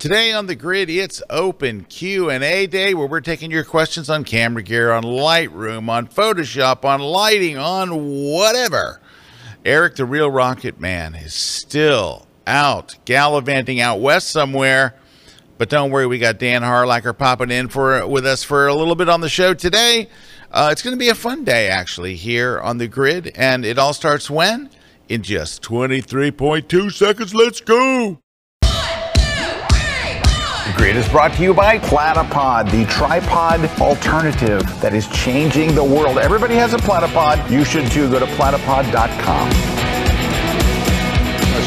[0.00, 4.62] Today on the grid, it's open Q&A day where we're taking your questions on camera
[4.62, 7.90] gear, on Lightroom, on Photoshop, on lighting, on
[8.32, 8.98] whatever.
[9.62, 14.94] Erik the Real Rocket Man is still out gallivanting out west somewhere.
[15.58, 18.94] But don't worry, we got Dan Harlacher popping in for with us for a little
[18.94, 20.08] bit on the show today.
[20.50, 23.78] Uh, it's going to be a fun day actually here on the grid, and it
[23.78, 24.70] all starts when
[25.10, 27.34] in just 23.2 seconds.
[27.34, 28.18] Let's go.
[30.80, 35.84] The Grid is brought to you by Platypod, the tripod alternative that is changing the
[35.84, 36.16] world.
[36.16, 37.50] Everybody has a platypod.
[37.50, 38.10] You should too.
[38.10, 39.50] Go to platypod.com.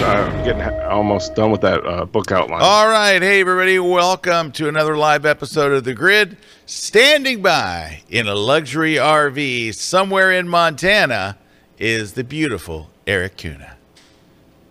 [0.03, 2.61] I'm getting almost done with that uh, book outline.
[2.63, 3.21] All right.
[3.21, 3.77] Hey, everybody.
[3.77, 6.35] Welcome to another live episode of The Grid.
[6.65, 11.37] Standing by in a luxury RV somewhere in Montana
[11.77, 13.77] is the beautiful Erik Kuna.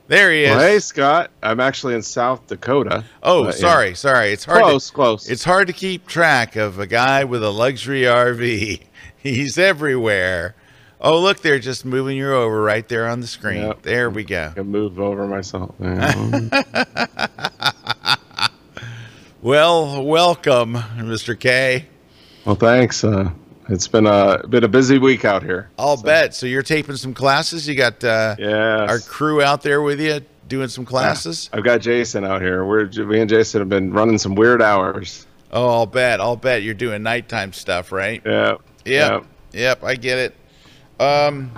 [0.08, 0.50] There he is.
[0.50, 1.30] Well, hey, Scott.
[1.42, 3.04] I'm actually in South Dakota.
[3.22, 3.94] Oh, sorry, yeah.
[3.94, 4.32] sorry.
[4.32, 4.62] It's hard.
[4.62, 5.30] Close, to, close.
[5.30, 8.82] It's hard to keep track of a guy with a luxury RV.
[9.16, 10.56] He's everywhere.
[11.00, 13.62] Oh, look, they're just moving you over right there on the screen.
[13.62, 13.82] Yep.
[13.82, 14.48] There we go.
[14.50, 15.74] I can move over myself.
[19.40, 21.38] well, welcome, Mr.
[21.38, 21.86] K.
[22.44, 23.02] Well, thanks.
[23.02, 23.30] Uh,
[23.68, 25.70] it's been a been a busy week out here.
[25.78, 26.04] I'll so.
[26.04, 26.34] bet.
[26.34, 27.68] So you're taping some classes.
[27.68, 28.90] You got uh, yes.
[28.90, 31.48] our crew out there with you doing some classes.
[31.52, 31.58] Yeah.
[31.58, 32.64] I've got Jason out here.
[32.64, 35.26] We're me and Jason have been running some weird hours.
[35.52, 36.20] Oh, I'll bet.
[36.20, 38.22] I'll bet you're doing nighttime stuff, right?
[38.24, 38.56] Yeah.
[38.84, 38.86] Yep.
[38.86, 39.24] Yep.
[39.52, 40.34] yep I get it.
[40.98, 41.50] Um,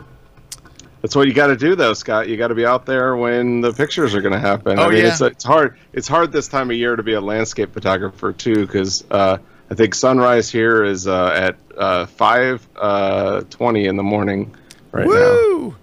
[1.01, 2.29] that's what you got to do, though, Scott.
[2.29, 4.79] You got to be out there when the pictures are going to happen.
[4.79, 5.09] Oh, I mean, yeah.
[5.09, 5.77] it's it's hard.
[5.93, 9.39] It's hard this time of year to be a landscape photographer too, because uh,
[9.71, 14.55] I think sunrise here is uh, at uh, five uh, twenty in the morning
[14.93, 15.71] right Woo!
[15.71, 15.77] now.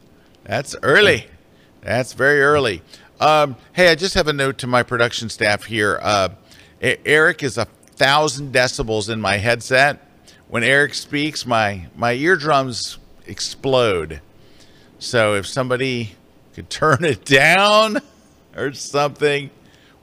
[0.43, 1.27] That's early.
[1.81, 2.81] That's very early.
[3.19, 5.99] Um, hey, I just have a note to my production staff here.
[6.01, 6.29] Uh,
[6.81, 10.07] Erik is a thousand decibels in my headset.
[10.47, 14.21] When Erik speaks, my my eardrums explode.
[14.99, 16.15] So if somebody
[16.53, 18.01] could turn it down
[18.55, 19.49] or something,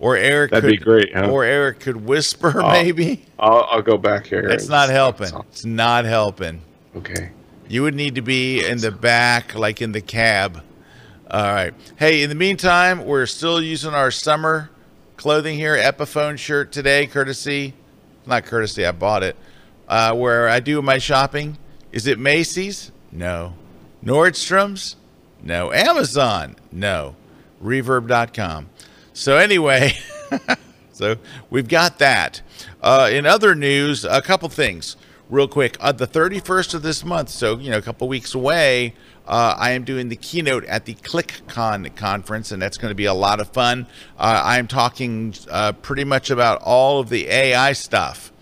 [0.00, 1.14] or Erik that'd could, be great.
[1.14, 1.30] Huh?
[1.30, 3.24] Or Erik could whisper, I'll, maybe.
[3.38, 4.48] I'll, I'll go back here.
[4.48, 5.30] It's not helping.
[5.50, 6.62] It's not helping.
[6.96, 7.30] Okay.
[7.68, 10.62] You would need to be in the back, like in the cab.
[11.30, 11.74] All right.
[11.96, 14.70] Hey, in the meantime, we're still using our summer
[15.16, 15.76] clothing here.
[15.76, 17.74] Epiphone shirt today, courtesy.
[18.24, 18.86] Not courtesy.
[18.86, 19.36] I bought it.
[19.86, 21.58] Uh, where I do my shopping.
[21.92, 22.92] Is it Macy's?
[23.12, 23.54] No.
[24.02, 24.96] Nordstrom's?
[25.42, 25.72] No.
[25.72, 26.56] Amazon?
[26.72, 27.16] No.
[27.62, 28.70] Reverb.com.
[29.18, 29.98] So, anyway,
[30.92, 31.16] so
[31.50, 32.40] we've got that.
[32.80, 34.96] Uh, in other news, a couple things
[35.28, 35.76] real quick.
[35.80, 38.94] Uh, the 31st of this month, so, you know, a couple weeks away,
[39.26, 43.06] uh, I am doing the keynote at the ClickCon conference, and that's going to be
[43.06, 43.88] a lot of fun.
[44.16, 48.32] Uh, I am talking uh, pretty much about all of the AI stuff.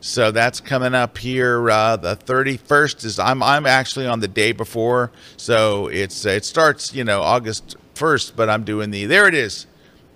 [0.00, 1.68] So that's coming up here.
[1.68, 6.94] Uh, the 31st is I'm I'm actually on the day before, so it's it starts
[6.94, 9.66] you know August 1st, but I'm doing the there it is,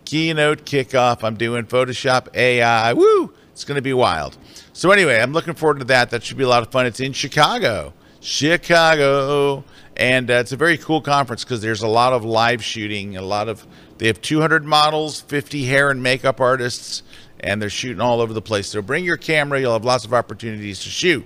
[0.06, 1.22] keynote kickoff.
[1.22, 2.94] I'm doing Photoshop AI.
[2.94, 3.34] Woo!
[3.52, 4.38] It's going to be wild.
[4.72, 6.08] So anyway, I'm looking forward to that.
[6.10, 6.86] That should be a lot of fun.
[6.86, 9.64] It's in Chicago, Chicago,
[9.96, 13.22] and uh, it's a very cool conference because there's a lot of live shooting, a
[13.22, 13.66] lot of
[13.98, 17.02] they have 200 models, 50 hair and makeup artists
[17.40, 18.68] and they're shooting all over the place.
[18.68, 21.24] So bring your camera, you'll have lots of opportunities to shoot.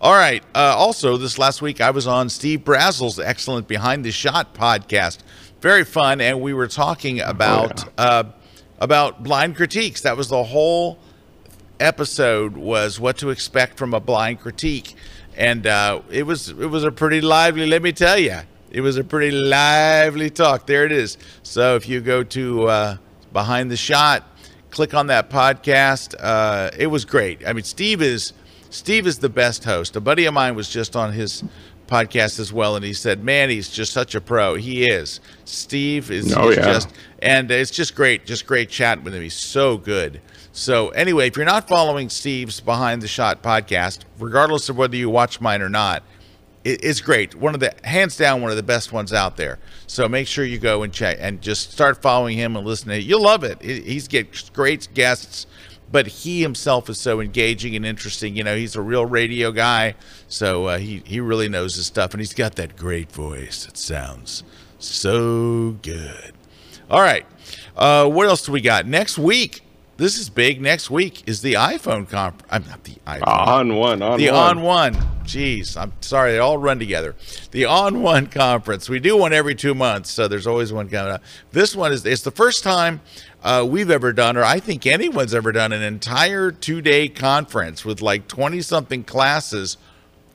[0.00, 0.42] All right.
[0.54, 5.18] Uh, also, this last week I was on Steve Brazill's excellent Behind the Shot podcast.
[5.60, 8.04] Very fun, and we were talking about oh, yeah.
[8.04, 8.24] uh,
[8.78, 10.02] about blind critiques.
[10.02, 10.98] That was the whole
[11.80, 14.94] episode was what to expect from a blind critique,
[15.36, 17.66] and uh, it was it was a pretty lively.
[17.66, 18.40] Let me tell you,
[18.70, 20.66] it was a pretty lively talk.
[20.66, 21.16] There it is.
[21.42, 22.96] So if you go to uh,
[23.32, 24.24] Behind the Shot
[24.76, 26.14] click on that podcast.
[26.20, 27.46] Uh, it was great.
[27.46, 28.34] I mean, Steve is
[28.68, 29.96] Steve is the best host.
[29.96, 31.42] A buddy of mine was just on his
[31.86, 34.54] podcast as well, and he said, "Man, he's just such a pro.
[34.54, 35.20] He is.
[35.44, 36.62] Steve is, oh, yeah.
[36.62, 36.88] just,
[37.20, 39.22] and it's just great, just great chatting with him.
[39.22, 40.20] He's so good."
[40.52, 45.10] So anyway, if you're not following Steve's Behind the Shot podcast, regardless of whether you
[45.10, 46.02] watch mine or not,
[46.64, 47.34] it's great.
[47.34, 49.58] One of the hands down one of the best ones out there.
[49.86, 53.02] So make sure you go and check and just start following him and listening.
[53.02, 53.62] You'll love it.
[53.62, 55.46] He's get great guests,
[55.90, 58.36] but he himself is so engaging and interesting.
[58.36, 59.94] You know, he's a real radio guy,
[60.28, 63.66] so uh, he he really knows his stuff, and he's got that great voice.
[63.66, 64.42] It sounds
[64.78, 66.32] so good.
[66.90, 67.26] All right,
[67.76, 69.62] uh, what else do we got next week?
[69.96, 70.60] This is big.
[70.60, 72.46] Next week is the iPhone conference.
[72.50, 73.26] I'm not the iPhone.
[73.26, 74.02] On one.
[74.02, 74.58] On the one.
[74.58, 76.32] on one Jeez, I'm sorry.
[76.32, 77.16] They all run together.
[77.50, 78.88] The On One conference.
[78.88, 81.22] We do one every two months, so there's always one coming up.
[81.50, 83.00] This one is it's the first time
[83.42, 87.84] uh, we've ever done, or I think anyone's ever done, an entire two day conference
[87.84, 89.78] with like 20 something classes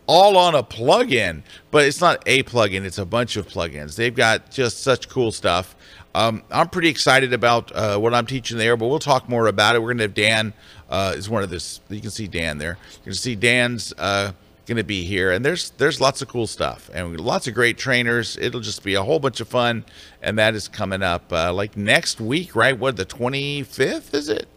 [0.08, 1.44] all on a plugin.
[1.72, 3.96] But it's not a plugin; it's a bunch of plugins.
[3.96, 5.74] They've got just such cool stuff.
[6.13, 9.75] Um, I'm pretty excited about uh, what I'm teaching there, but we'll talk more about
[9.75, 9.80] it.
[9.81, 10.54] We're going to have Dan
[10.90, 11.80] uh, is one of this.
[11.90, 12.78] You can see Dan there.
[13.00, 14.34] You can see Dan's uh,
[14.66, 17.78] going to be here, and there's there's lots of cool stuff and lots of great
[17.78, 18.38] trainers.
[18.38, 19.86] It'll just be a whole bunch of fun,
[20.22, 22.78] and that is coming up uh, like next week, right?
[22.78, 24.48] What the 25th is it?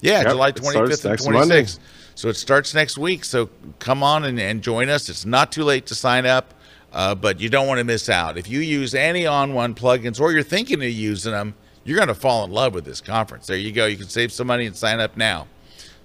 [0.00, 1.62] Yeah, Yep, July 25th and next Monday.
[1.62, 1.78] 26th.
[2.14, 3.24] So it starts next week.
[3.24, 3.48] So
[3.78, 5.08] come on and, and join us.
[5.08, 6.52] It's not too late to sign up,
[6.92, 8.36] uh, but you don't want to miss out.
[8.38, 11.54] If you use any ON1 plugins or you're thinking of using them,
[11.84, 13.46] you're going to fall in love with this conference.
[13.46, 13.86] There you go.
[13.86, 15.46] You can save some money and sign up now.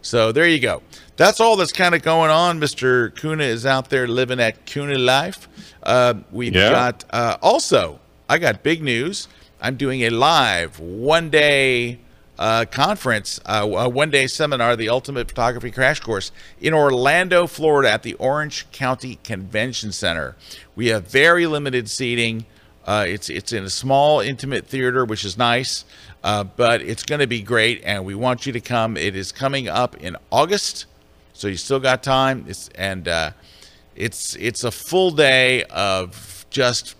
[0.02, 0.82] So there you go.
[1.18, 2.60] That's all that's kind of going on.
[2.60, 3.14] Mr.
[3.16, 5.48] Kuna is out there living that Kuna life.
[5.84, 6.70] Uh, we've Yeah.
[6.70, 8.00] got uh, also,
[8.30, 9.28] I got big news.
[9.62, 12.00] I'm doing a live one day
[12.40, 16.32] uh, conference, uh, a one day seminar, the Ultimate Photography Crash Course
[16.62, 20.36] in Orlando, Florida at the Orange County Convention Center.
[20.76, 22.46] We have very limited seating.
[22.86, 25.84] Uh, it's it's in a small, intimate theater, which is nice,
[26.24, 28.96] uh, but it's going to be great, and we want you to come.
[28.96, 30.86] It is coming up in August,
[31.34, 32.46] so you still got time.
[32.48, 33.32] It's and uh,
[33.96, 36.96] it's it's a full day of just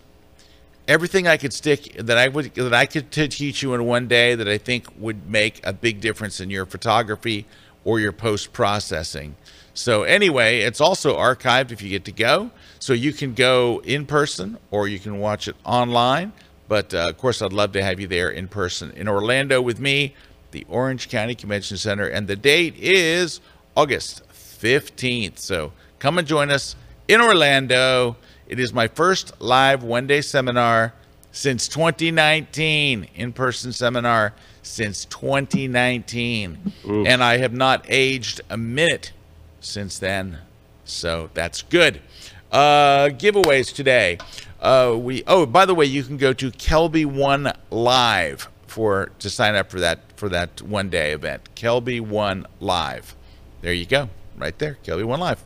[0.88, 4.36] everything I could stick that I would that I could teach you in one day
[4.36, 7.46] that I think would make a big difference in your photography
[7.84, 9.36] or your post processing.
[9.74, 12.50] So anyway, it's also archived if you get to go,
[12.80, 16.34] so you can go in person or you can watch it online.
[16.68, 19.80] But uh, of course, I'd love to have you there in person in Orlando with
[19.80, 20.16] me,
[20.52, 23.40] the Orange County Convention Center, and the date is
[23.76, 25.38] August 15th.
[25.38, 26.76] So come and join us
[27.08, 28.18] in Orlando.
[28.48, 30.94] It is my first live one day seminar
[31.34, 34.34] since 2019, in person seminar
[34.64, 36.72] since 2019.
[37.06, 39.12] And I have not aged a minute
[39.60, 40.40] since then.
[40.86, 42.02] So that's good.
[42.50, 44.18] Uh, giveaways today.
[44.62, 49.56] Uh, we oh by the way, you can go to KelbyOne Live for to sign
[49.56, 51.50] up for that for that one day event.
[51.56, 53.14] KelbyOne Live.
[53.62, 54.78] There you go, right there.
[54.86, 55.44] KelbyOne Live.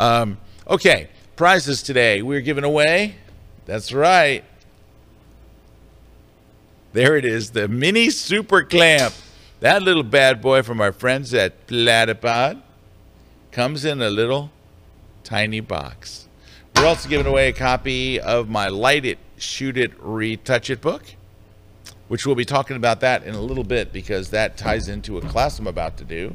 [0.00, 2.22] Um, okay, prizes today.
[2.22, 3.16] We're giving away.
[3.66, 4.44] That's right.
[6.92, 9.14] There it is, the mini super clamp.
[9.60, 12.60] That little bad boy from our friends at Platypod
[13.50, 14.50] comes in a little
[15.24, 16.28] tiny box.
[16.76, 21.04] We're also giving away a copy of my Light It, Shoot It, Retouch It book,
[22.08, 25.20] which we'll be talking about that in a little bit because that ties into a
[25.22, 26.34] class I'm about to do.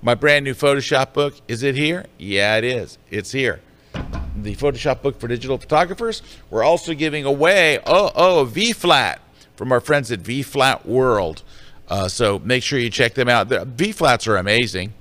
[0.00, 2.06] My brand new Photoshop book, is it here?
[2.16, 2.96] Yeah, it is.
[3.10, 3.60] It's here.
[3.92, 6.22] The Photoshop book for digital photographers.
[6.50, 9.20] We're also giving away, oh, oh, V Flat
[9.56, 11.42] from our friends at V Flat World.
[11.88, 13.48] Uh, so make sure you check them out.
[13.48, 14.94] The V Flats are amazing.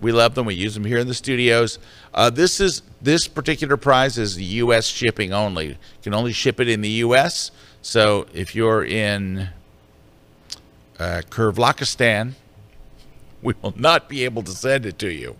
[0.00, 0.46] We love them.
[0.46, 1.78] We use them here in the studios.
[2.14, 4.86] Uh, this is this particular prize is U.S.
[4.86, 5.68] shipping only.
[5.68, 7.50] You can only ship it in the U.S.
[7.82, 9.48] So if you're in
[10.98, 12.34] uh, Kyrgyzstan,
[13.42, 15.36] we will not be able to send it to you.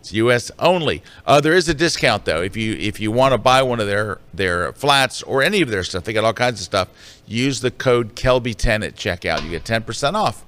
[0.00, 0.50] It's U.S.
[0.58, 1.02] only.
[1.26, 2.42] Uh, there is a discount though.
[2.42, 5.68] If you if you want to buy one of their their flats or any of
[5.68, 6.88] their stuff, they got all kinds of stuff.
[7.26, 9.44] Use the code Kelby10 at checkout.
[9.44, 10.44] You get 10% off.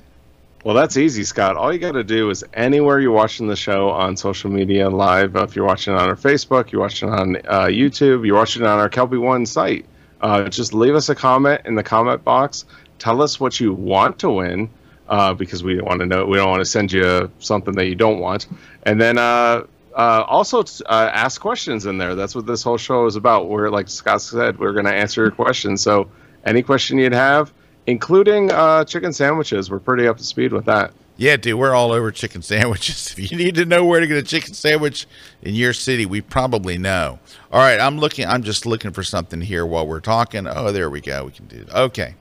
[0.63, 1.55] Well, that's easy, Scott.
[1.55, 5.36] All you got to do is anywhere you're watching the show on social media live,
[5.36, 8.63] if you're watching it on our Facebook, you're watching it on uh, YouTube, you're watching
[8.63, 9.86] it on our KelbyOne site,
[10.21, 12.65] uh, just leave us a comment in the comment box.
[13.00, 14.69] Tell us what you want to win,
[15.07, 16.25] uh, because we want to know.
[16.25, 18.47] We don't want to send you something that you don't want,
[18.83, 19.65] and then uh,
[19.97, 22.13] uh, also uh, ask questions in there.
[22.13, 23.50] That's what this whole show is about.
[23.50, 25.81] We're like Scott said, we're going to answer your questions.
[25.81, 26.09] So
[26.45, 27.51] any question you'd have,
[27.88, 30.93] including uh, chicken sandwiches, we're pretty up to speed with that.
[31.17, 33.13] Yeah, dude, we're all over chicken sandwiches.
[33.17, 35.07] If you need to know where to get a chicken sandwich
[35.41, 37.19] in your city, we probably know.
[37.51, 38.27] All right, I'm looking.
[38.27, 40.45] I'm just looking for something here while we're talking.
[40.47, 41.25] Oh, there we go.
[41.25, 41.57] We can do.
[41.57, 41.74] It.
[41.74, 42.15] Okay,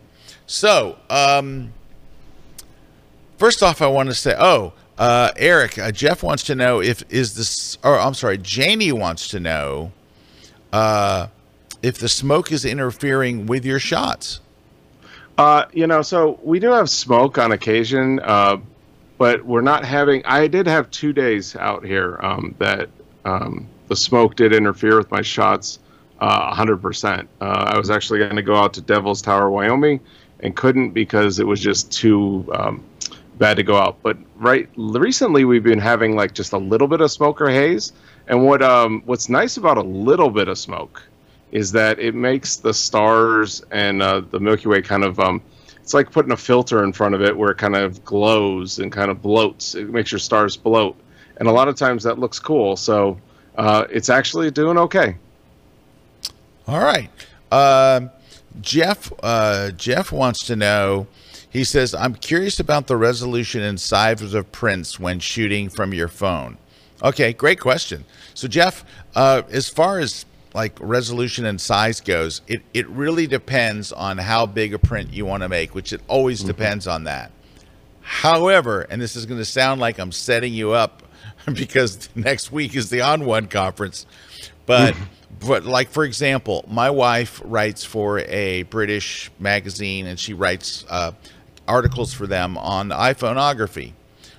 [0.47, 1.73] so um,
[3.37, 7.03] first off, I want to say, oh, uh, Erik, uh, Jeff wants to know if
[7.11, 9.93] is this, or I'm sorry, Janie wants to know
[10.73, 11.27] uh,
[11.83, 14.41] if the smoke is interfering with your shots.
[15.37, 18.57] Uh, you know, so we do have smoke on occasion, uh,
[19.19, 20.25] but we're not having.
[20.25, 22.89] I did have two days out here um, that
[23.25, 25.79] um, the smoke did interfere with my shots
[26.21, 27.27] uh, 100%.
[27.41, 30.01] Uh, I was actually going to go out to Devil's Tower, Wyoming,
[30.41, 32.49] and couldn't because it was just too.
[32.55, 32.85] Um,
[33.39, 33.99] bad to go out.
[34.03, 37.93] But right recently, we've been having like just a little bit of smoke or haze.
[38.29, 41.03] And what um, what's nice about a little bit of smoke
[41.53, 45.41] is that it makes the stars and uh, the Milky Way kind of um,
[45.87, 48.91] it's like putting a filter in front of it where it kind of glows and
[48.91, 49.77] kind of bloats.
[49.77, 50.97] It makes your stars bloat,
[51.37, 52.77] and a lot of times that looks cool.
[52.77, 53.21] So
[53.57, 55.17] uh, it's actually doing okay.
[56.67, 57.09] All right,
[57.53, 58.01] uh,
[58.61, 59.13] Jeff.
[59.23, 61.07] Uh, Jeff wants to know
[61.51, 66.09] he says, I'm curious about the resolution and size of prints when shooting from your
[66.09, 66.59] phone.
[67.01, 68.05] Okay, great question.
[68.35, 70.27] So, Jeff, uh, as far as
[70.57, 75.27] like resolution and size goes, it, it really depends on how big a print you
[75.27, 76.49] want to make, which it always mm-hmm.
[76.49, 77.31] depends on that.
[78.01, 81.03] However, and this is going to sound like I'm setting you up
[81.53, 84.07] because next week is the On1 conference,
[84.65, 84.97] but
[85.41, 91.13] but like for example, my wife writes for a British magazine and she writes uh,
[91.69, 93.93] articles for them on iPhoneography.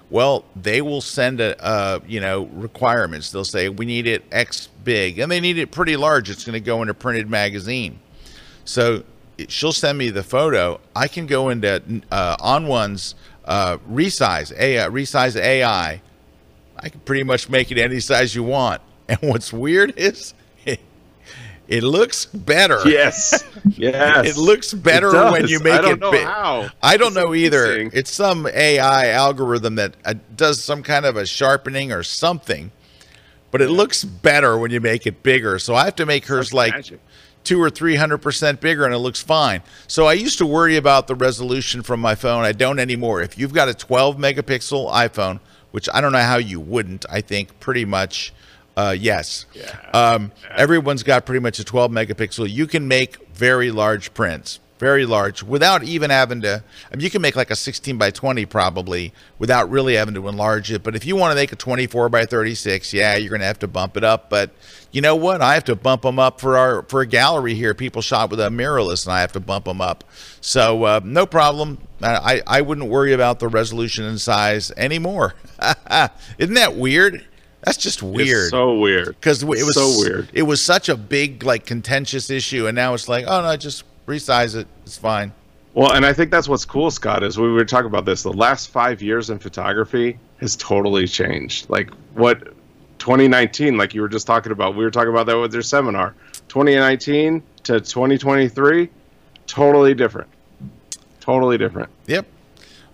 [0.10, 3.32] Well, they will send a, uh, you know requirements.
[3.32, 6.30] They'll say we need it X big, and they need it pretty large.
[6.30, 8.00] It's going to go in a printed magazine.
[8.64, 9.04] So
[9.48, 10.80] she'll send me the photo.
[10.96, 16.02] I can go into uh, On1's uh, resize AI, resize AI.
[16.80, 18.82] I can pretty much make it any size you want.
[19.10, 20.34] And what's weird is
[21.68, 22.80] it looks better.
[22.88, 23.44] Yes.
[23.78, 24.26] Yes.
[24.26, 25.80] it looks better it when you make it.
[25.80, 26.24] I don't know big.
[26.26, 26.70] how.
[26.82, 27.78] I don't it's know either.
[27.94, 32.72] It's some AI algorithm that uh, does some kind of a sharpening or something,
[33.52, 35.60] but it looks better when you make it bigger.
[35.60, 37.00] So I have to make hers like magic.
[37.44, 39.62] two or three hundred percent bigger, and it looks fine.
[39.88, 42.44] So I used to worry about the resolution from my phone.
[42.46, 43.22] I don't anymore.
[43.22, 45.40] If you've got a 12 megapixel iPhone,
[45.72, 48.34] which I don't know how you wouldn't, I think pretty much
[48.78, 49.48] uh, yes.
[49.54, 49.76] Yeah.
[49.92, 50.32] Um.
[50.56, 52.48] Everyone's got pretty much a 12 megapixel.
[52.50, 56.64] You can make very large prints, very large, without even having to.
[56.92, 60.28] I mean, you can make like a 16 by 20 probably without really having to
[60.28, 60.84] enlarge it.
[60.84, 63.58] But if you want to make a 24 by 36, yeah, you're going to have
[63.60, 64.30] to bump it up.
[64.30, 64.52] But
[64.92, 65.42] you know what?
[65.42, 67.74] I have to bump them up for our for a gallery here.
[67.74, 70.04] People shot with a mirrorless, and I have to bump them up.
[70.40, 71.80] So uh, no problem.
[72.04, 75.34] I I wouldn't worry about the resolution and size anymore.
[76.38, 77.26] Isn't that weird?
[77.62, 78.44] That's just weird.
[78.44, 79.08] It's so weird.
[79.08, 80.30] Because it was so weird.
[80.34, 83.84] It was such a big, like, contentious issue, and now it's like, oh no, just
[84.06, 84.68] resize it.
[84.86, 85.34] It's fine.
[85.74, 88.24] Well, and I think that's what's cool, Scott, is we were talking about this.
[88.24, 91.70] The last five years in photography has totally changed.
[91.70, 92.54] Like what
[93.00, 96.16] 2019, like you were just talking about, we were talking about that with your seminar.
[96.48, 98.90] 2019 to 2023,
[99.46, 100.30] totally different.
[101.20, 101.90] Totally different.
[102.08, 102.26] Yep.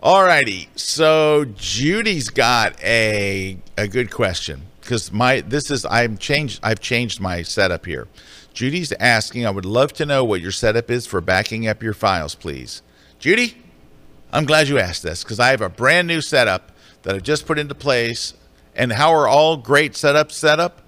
[0.03, 6.81] Alrighty, so Judy's got a a good question because my this is I'm changed I've
[6.81, 8.09] changed my setup here.
[8.53, 11.93] Judy's asking, I would love to know what your setup is for backing up your
[11.93, 12.81] files, please.
[13.17, 13.63] Judy,
[14.33, 17.45] I'm glad you asked this because I have a brand new setup that I've just
[17.45, 18.33] put into place.
[18.75, 20.81] And how are all great setups set up?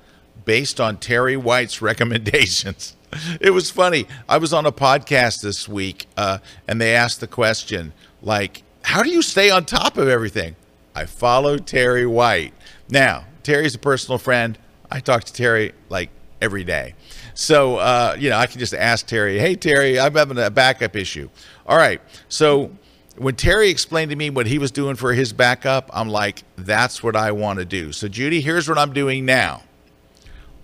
[0.43, 2.97] Based on Terry White's recommendations.
[3.39, 4.07] it was funny.
[4.27, 9.01] I was on a podcast this week, uh, and they asked the question, like, how
[9.03, 10.55] do you stay on top of everything?
[10.93, 12.53] I follow Terry White.
[12.87, 14.57] Now, Terry's a personal friend.
[14.91, 16.09] I talk to Terry like
[16.41, 16.93] every day.
[17.33, 20.95] So, uh, you know, I can just ask Terry, hey, Terry, I'm having a backup
[20.95, 21.29] issue.
[21.65, 21.99] All right.
[22.29, 22.71] So,
[23.17, 27.01] when Terry explained to me what he was doing for his backup, I'm like, that's
[27.01, 27.91] what I want to do.
[27.91, 29.63] So, Judy, here's what I'm doing now.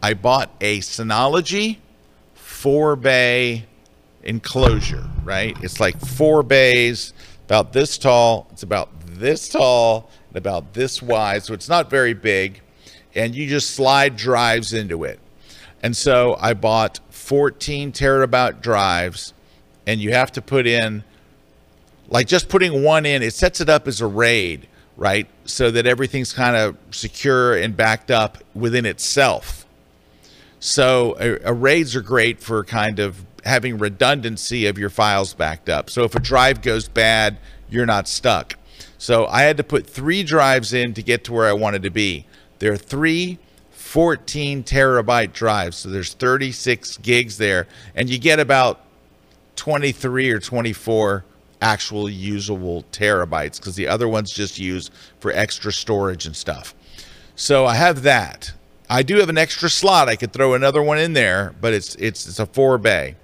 [0.04, 1.78] I bought a Synology
[2.34, 3.66] four bay
[4.24, 5.58] enclosure, right?
[5.64, 7.14] It's like four bays,
[7.52, 8.48] about this tall.
[8.54, 11.44] It's about this tall and about this wide.
[11.44, 12.62] So it's not very big.
[13.14, 15.20] And you just slide drives into it.
[15.84, 19.34] And so I bought 14 terabyte drives,
[19.86, 21.04] and you have to put in,
[22.08, 24.66] like just putting one in, it sets it up as a RAID,
[24.96, 25.28] right?
[25.44, 29.66] So that everything's kind of secure and backed up within itself.
[30.62, 35.90] So uh, are great for kind of having redundancy of your files backed up.
[35.90, 37.38] So if a drive goes bad,
[37.70, 38.56] you're not stuck.
[38.98, 41.90] So I had to put three drives in to get to where I wanted to
[41.90, 42.26] be.
[42.60, 43.40] There are three
[43.92, 45.76] 14 terabyte drives.
[45.76, 47.68] So there's 36 gigs there.
[47.94, 48.86] And you get about
[49.58, 51.26] 23 or 24
[51.62, 56.74] actual usable terabytes because the other ones just use for extra storage and stuff.
[57.36, 58.54] So I have that.
[58.90, 60.08] I do have an extra slot.
[60.08, 63.16] I could throw another one in there, but it's it's it's a four bay.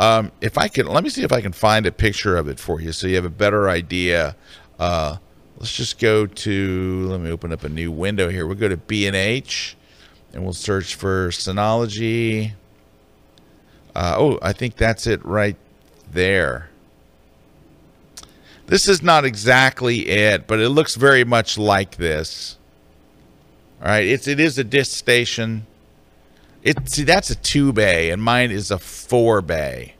[0.00, 2.58] Um, if I can, let me see if I can find a picture of it
[2.58, 4.34] for you, so you have a better idea.
[4.78, 5.18] Uh,
[5.58, 7.06] let's just go to.
[7.10, 8.46] Let me open up a new window here.
[8.46, 12.52] We'll go to B and we'll search for Synology.
[13.94, 15.56] Uh, oh, I think that's it right
[16.10, 16.70] there.
[18.68, 22.56] This is not exactly it, but it looks very much like this.
[23.82, 25.62] All right, it's it is a DiskStation.
[26.62, 29.94] It see that's a two bay, and mine is a four bay.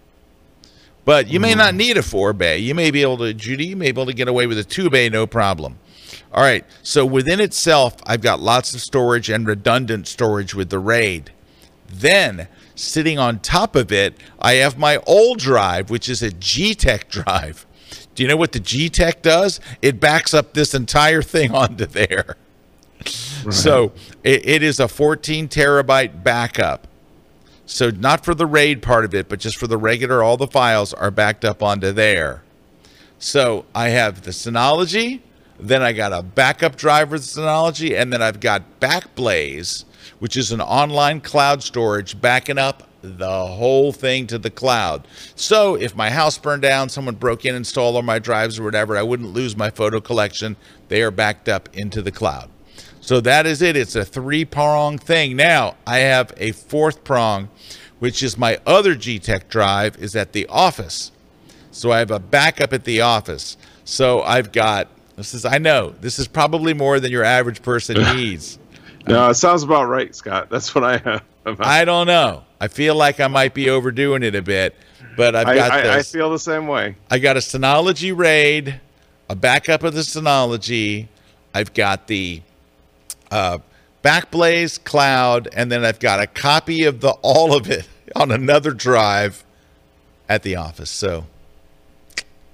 [1.05, 1.59] But you may mm-hmm.
[1.59, 2.59] not need a four bay.
[2.59, 4.65] You may be able to, Judy, you may be able to get away with a
[4.65, 5.79] two bay, no problem.
[6.33, 10.79] All right, so within itself, I've got lots of storage and redundant storage with the
[10.79, 11.33] RAID.
[11.89, 17.11] Then, sitting on top of it, I have my old drive, which is a G-Tech
[17.11, 17.67] drive.
[18.15, 19.59] Do you know what the G-Tech does?
[19.83, 22.37] It backs up this entire thing onto there.
[23.51, 23.93] So
[24.23, 26.87] it, it is a 14 terabyte backup.
[27.67, 30.49] So not for the RAID part of it, but just for the regular, all the
[30.49, 32.43] files are backed up onto there.
[33.19, 35.21] So I have the Synology,
[35.59, 39.85] then I got a backup driver Synology, and then I've got Backblaze,
[40.19, 45.07] which is an online cloud storage backing up the whole thing to the cloud.
[45.35, 48.65] So if my house burned down, someone broke in and stole all my drives or
[48.65, 50.57] whatever, I wouldn't lose my photo collection.
[50.89, 52.51] They are backed up into the cloud.
[53.11, 53.75] So that is it.
[53.75, 55.35] It's a three prong thing.
[55.35, 57.49] Now I have a fourth prong,
[57.99, 61.11] which is my other G-Tech drive is at the office.
[61.73, 63.57] So I have a backup at the office.
[63.85, 68.01] So I've got this is I know this is probably more than your average person
[68.15, 68.61] needs.
[69.09, 70.49] no, it sounds about right, Scott.
[70.49, 71.25] That's what I have.
[71.59, 72.45] I don't know.
[72.61, 74.77] I feel like I might be overdoing it a bit,
[75.17, 76.95] but I've got I, I, I feel the same way.
[77.11, 78.81] I got a Synology RAID,
[79.29, 81.09] a backup of the Synology.
[81.53, 82.43] I've got the
[83.31, 83.59] uh,
[84.03, 88.73] Backblaze Cloud, and then I've got a copy of the all of it on another
[88.73, 89.45] drive
[90.29, 90.91] at the office.
[90.91, 91.27] So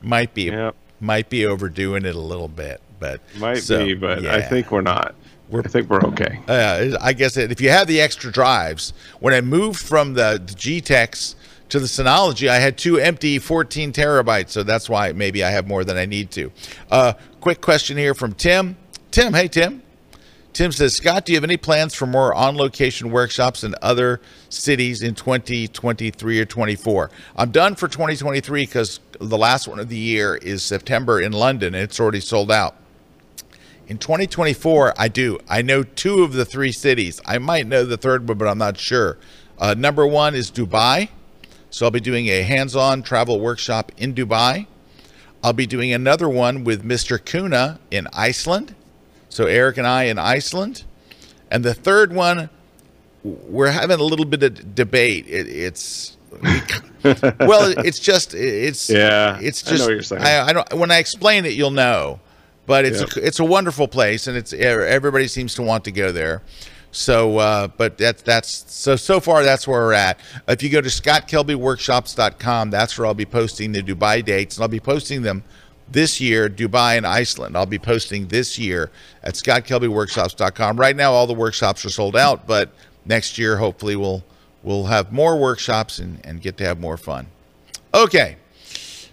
[0.01, 0.75] might be yep.
[1.01, 4.35] might be overdoing it a little bit, but might so, be, but yeah.
[4.35, 5.15] I think we're not.
[5.49, 6.41] We're, I think we're okay.
[6.49, 10.55] Uh, I guess if you have the extra drives, when I moved from the, the
[10.55, 11.37] G-Techs
[11.69, 15.69] to the Synology, I had two empty 14 terabytes, so that's why maybe I have
[15.69, 16.51] more than I need to.
[16.91, 18.77] Uh, quick question here from Tim.
[19.13, 19.83] Tim, hey Tim.
[20.57, 24.23] Tim says, Scott, do you have any plans for more on location workshops in other
[24.49, 27.11] cities in 2023 or 24?
[27.37, 31.75] I'm done for 2023 because the last one of the year is September in London
[31.75, 32.75] and it's already sold out.
[33.87, 35.39] In 2024, I do.
[35.47, 37.21] I know two of the three cities.
[37.27, 39.19] I might know the third one, but I'm not sure.
[39.59, 41.11] Uh, number one is Dubai.
[41.69, 44.69] So I'll be doing a hands on travel workshop in Dubai.
[45.45, 47.23] I'll be doing another one with Mr.
[47.23, 48.75] Kuna in Iceland.
[49.37, 50.85] So Erik and I in Iceland.
[51.51, 52.49] And the third one,
[53.23, 55.27] we're having a little bit of debate.
[55.29, 56.17] It, it's
[57.41, 59.39] well, it's just it's yeah.
[59.39, 60.23] It's just I, know what you're saying.
[60.23, 60.73] I, I, don't.
[60.73, 62.19] When I explain it, you'll know.
[62.65, 66.13] But it's a, it's a wonderful place, and it's everybody seems to want to go
[66.13, 66.41] there.
[66.91, 70.19] So, uh, but that's that's so so far that's where we're at.
[70.49, 74.69] If you go to scottkelbyworkshops.com, that's where I'll be posting the Dubai dates, and I'll
[74.69, 75.45] be posting them
[75.89, 77.57] this year, Dubai and Iceland.
[77.57, 78.91] I'll be posting this year
[79.23, 80.79] at scottkelbyworkshops.com.
[80.79, 82.71] Right now, all the workshops are sold out, but
[83.05, 84.25] next year, hopefully, we'll
[84.63, 87.27] we'll have more workshops and, and get to have more fun.
[87.95, 88.37] Okay,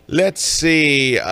[0.07, 1.19] let's see.
[1.19, 1.23] Uh,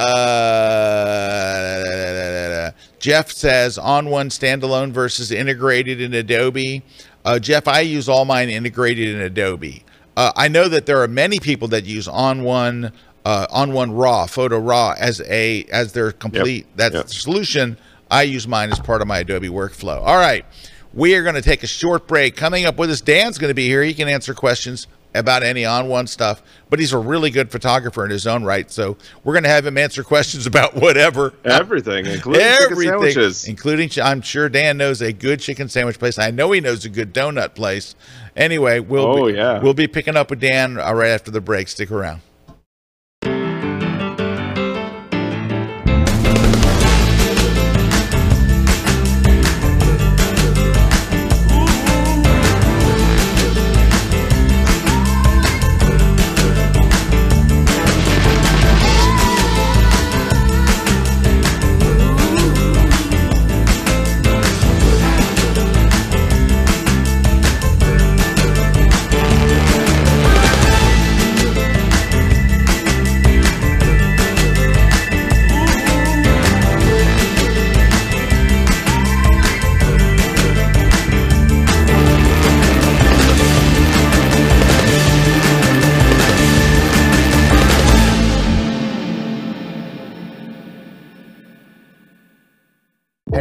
[3.00, 6.84] Jeff says ON1 standalone versus integrated in Adobe.
[7.26, 9.84] Uh, Jeff, I use all mine integrated in Adobe.
[10.16, 12.92] Uh, I know that there are many people that use ON1
[13.26, 16.76] uh, ON1 raw photo raw as a as their complete yep.
[16.76, 17.06] that's yep.
[17.08, 17.78] the solution
[18.10, 20.46] i use mine as part of my adobe workflow all right
[20.94, 23.56] we are going to take a short break coming up with us dan's going to
[23.56, 27.52] be here he can answer questions about any ON1 stuff, but he's a really good
[27.52, 28.70] photographer in his own right.
[28.72, 33.90] So we're going to have him answer questions about whatever, everything, including everything, including.
[34.02, 36.18] I'm sure Dan knows a good chicken sandwich place.
[36.18, 37.96] I know he knows a good donut place.
[38.36, 39.60] Anyway, we'll oh, be, yeah.
[39.60, 41.68] we'll be picking up with Dan uh, right after the break.
[41.68, 42.22] Stick around.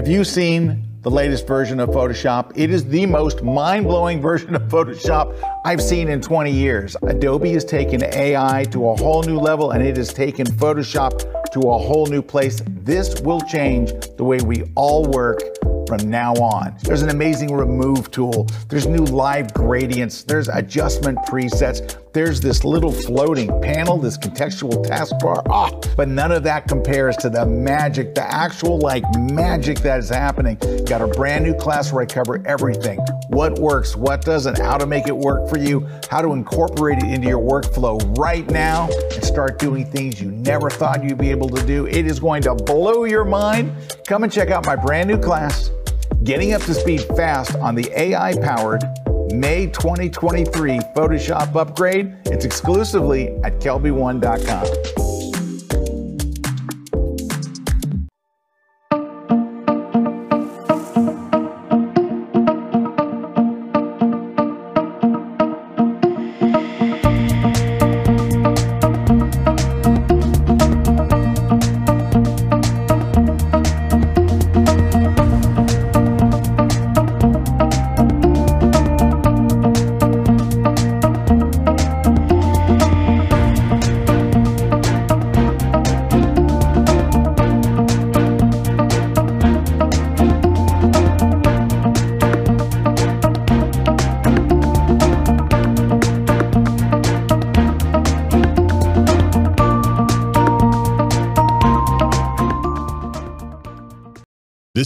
[0.00, 2.52] Have you seen the latest version of Photoshop?
[2.56, 6.96] It is the most mind blowing version of Photoshop I've seen in 20 years.
[7.02, 11.60] Adobe has taken AI to a whole new level and it has taken Photoshop to
[11.60, 12.62] a whole new place.
[12.68, 15.40] This will change the way we all work
[15.90, 16.76] from now on.
[16.84, 18.46] There's an amazing remove tool.
[18.68, 20.22] There's new live gradients.
[20.22, 21.96] There's adjustment presets.
[22.12, 25.42] There's this little floating panel, this contextual taskbar.
[25.48, 30.08] Ah, but none of that compares to the magic, the actual like magic that is
[30.08, 30.58] happening.
[30.86, 32.98] Got a brand new class where I cover everything.
[33.28, 37.12] What works, what doesn't, how to make it work for you, how to incorporate it
[37.12, 41.39] into your workflow right now and start doing things you never thought you'd be able
[41.48, 41.87] to do.
[41.87, 43.72] It is going to blow your mind.
[44.07, 45.70] Come and check out my brand new class
[46.24, 48.83] getting up to speed fast on the AI powered
[49.33, 52.14] May 2023 Photoshop upgrade.
[52.26, 54.99] It's exclusively at kelby1.com.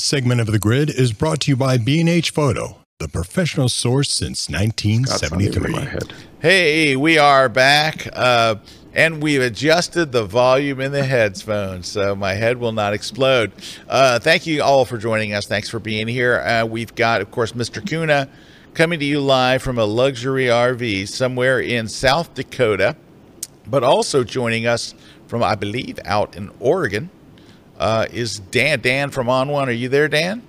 [0.04, 4.10] This segment of The Grid is brought to you by B&H Photo, the professional source
[4.10, 6.10] since 1973.
[6.40, 8.56] Hey, we are back, uh,
[8.92, 13.52] and we've adjusted the volume in the headphones, so my head will not explode.
[13.88, 15.46] Uh, thank you all for joining us.
[15.46, 16.38] Thanks for being here.
[16.40, 17.82] Uh, we've got, of course, Mr.
[17.82, 18.28] Kuna
[18.74, 22.94] coming to you live from a luxury RV somewhere in South Dakota,
[23.66, 24.94] but also joining us
[25.28, 27.08] from, I believe, out in Oregon
[27.84, 28.80] uh, is Dan.
[28.80, 29.66] Dan from ON1.
[29.66, 30.42] Are you there, Dan?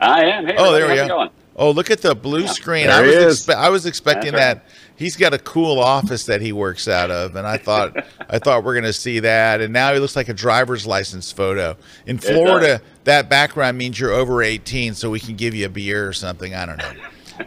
[0.00, 0.46] I am.
[0.46, 1.30] Hey, oh, there we go.
[1.56, 2.90] Oh, look at the blue yeah, screen.
[2.90, 4.54] I was, expe- I was expecting right.
[4.54, 4.66] that.
[4.96, 8.64] He's got a cool office that he works out of, and I thought I thought
[8.64, 9.62] we're going to see that.
[9.62, 11.76] And now he looks like a driver's license photo.
[12.06, 16.06] In Florida, that background means you're over 18, so we can give you a beer
[16.06, 16.54] or something.
[16.54, 16.92] I don't know.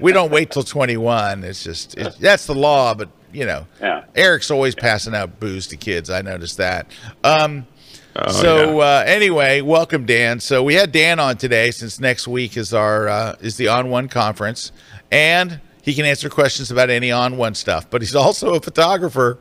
[0.02, 1.44] We don't wait till 21.
[1.44, 4.06] It's just it's, that's the law, but you know, yeah.
[4.16, 6.10] Erik's always passing out booze to kids.
[6.10, 6.88] I noticed that.
[7.24, 7.68] Um,
[8.20, 8.84] Oh, so yeah.
[8.84, 10.40] uh, anyway, welcome Dan.
[10.40, 14.10] So we had Dan on today since next week is our uh, is the ON1
[14.10, 14.72] conference,
[15.12, 17.88] and he can answer questions about any ON1 stuff.
[17.90, 19.38] But he's also a photographer,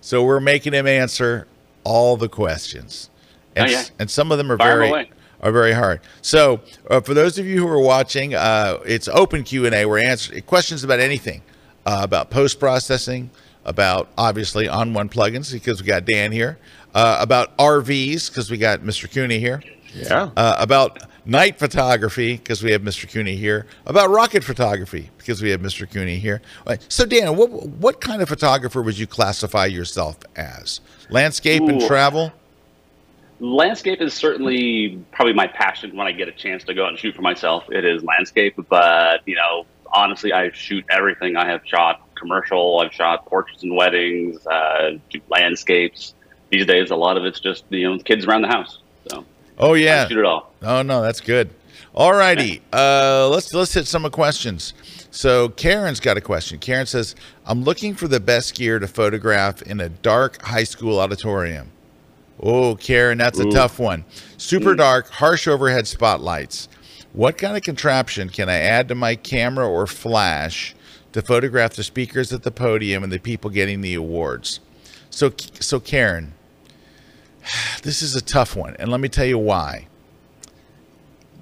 [0.00, 1.48] so we're making him answer
[1.82, 3.10] all the questions,
[3.56, 3.84] and, oh, yeah.
[3.98, 5.10] and some of them are Fire very away.
[5.40, 6.00] are very hard.
[6.22, 9.86] So uh, for those of you who are watching, uh, it's open Q and A.
[9.86, 11.42] We're answering questions about anything
[11.84, 13.30] uh, about post processing,
[13.64, 16.58] about obviously ON1 plugins because we got Dan here
[16.94, 19.10] uh, about RVs because we got Mr.
[19.10, 19.62] Kuna here.
[19.94, 20.30] Yeah.
[20.36, 23.08] Uh, about night photography because we have Mr.
[23.08, 23.66] Kuna here.
[23.86, 25.90] About rocket photography because we have Mr.
[25.90, 26.42] Kuna here.
[26.88, 30.80] So, Dan, what what kind of photographer would you classify yourself as?
[31.08, 31.68] Landscape Ooh.
[31.68, 32.32] and travel.
[33.40, 36.98] Landscape is certainly probably my passion when I get a chance to go out and
[36.98, 37.64] shoot for myself.
[37.70, 41.36] It is landscape, but you know, honestly, I shoot everything.
[41.36, 44.98] I have shot commercial, I've shot portraits and weddings, uh,
[45.30, 46.14] landscapes
[46.50, 48.78] these days, a lot of it's just you know kids around the house.
[49.10, 49.24] So
[49.60, 50.08] Oh yeah.
[50.08, 50.52] Shoot it all.
[50.62, 51.50] Oh no, that's good.
[51.94, 52.62] All righty.
[52.72, 54.72] Uh, let's let's hit some of questions.
[55.10, 56.58] So Karen's got a question.
[56.58, 60.98] Karen says, "I'm looking for the best gear to photograph in a dark high school
[60.98, 61.70] auditorium."
[62.42, 63.50] Oh, Karen, that's a Ooh.
[63.50, 64.04] tough one.
[64.38, 66.68] Super dark, harsh overhead spotlights.
[67.12, 70.74] What kind of contraption can I add to my camera or flash
[71.12, 74.60] to photograph the speakers at the podium and the people getting the awards?
[75.10, 76.32] So, so Karen,
[77.82, 79.86] this is a tough one, and let me tell you why.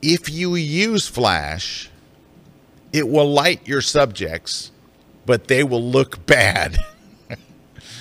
[0.01, 1.91] If you use flash,
[2.93, 4.71] it will light your subjects,
[5.27, 6.79] but they will look bad.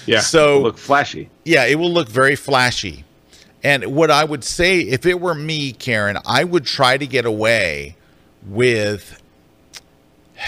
[0.06, 0.20] Yeah.
[0.22, 1.30] So- look flashy.
[1.44, 3.04] yeah, it will look very flashy.
[3.64, 7.26] And what I would say, if it were me, Karen, I would try to get
[7.26, 7.96] away
[8.46, 9.22] with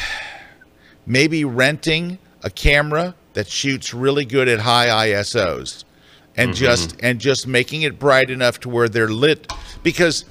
[1.05, 5.83] maybe renting a camera that shoots really good at high ISOs
[6.39, 6.63] and mm-hmm.
[6.63, 9.51] just and just making it bright enough to where they're lit
[9.83, 10.25] because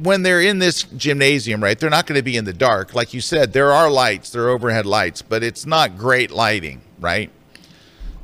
[0.00, 2.94] when they're in this gymnasium, right, they're not going to be in the dark.
[2.94, 6.82] Like you said, there are lights, there are overhead lights, but it's not great lighting,
[7.00, 7.30] right?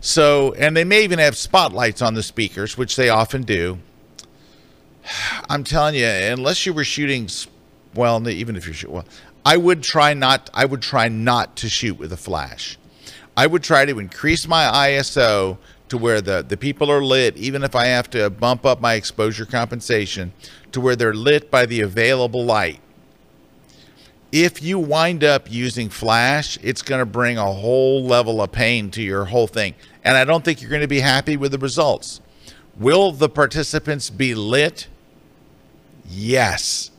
[0.01, 3.79] So, and they may even have spotlights on the speakers, which they often do.
[5.49, 7.29] I'm telling you, unless you were shooting,
[7.95, 9.07] well, even if you're shooting, well,
[9.47, 10.51] I would try not.
[10.55, 12.79] I would try not to shoot with a flash.
[13.37, 17.63] I would try to increase my ISO to where the the people are lit, even
[17.63, 20.33] if I have to bump up my exposure compensation
[20.73, 22.81] to where they're lit by the available light
[24.35, 28.91] if you wind up using flash, it's going to bring a whole level of pain
[28.91, 29.77] to your whole thing.
[30.03, 32.21] And I don't think you're going to be happy with the results.
[32.77, 34.89] Will the participants be lit?
[36.11, 36.91] Yes.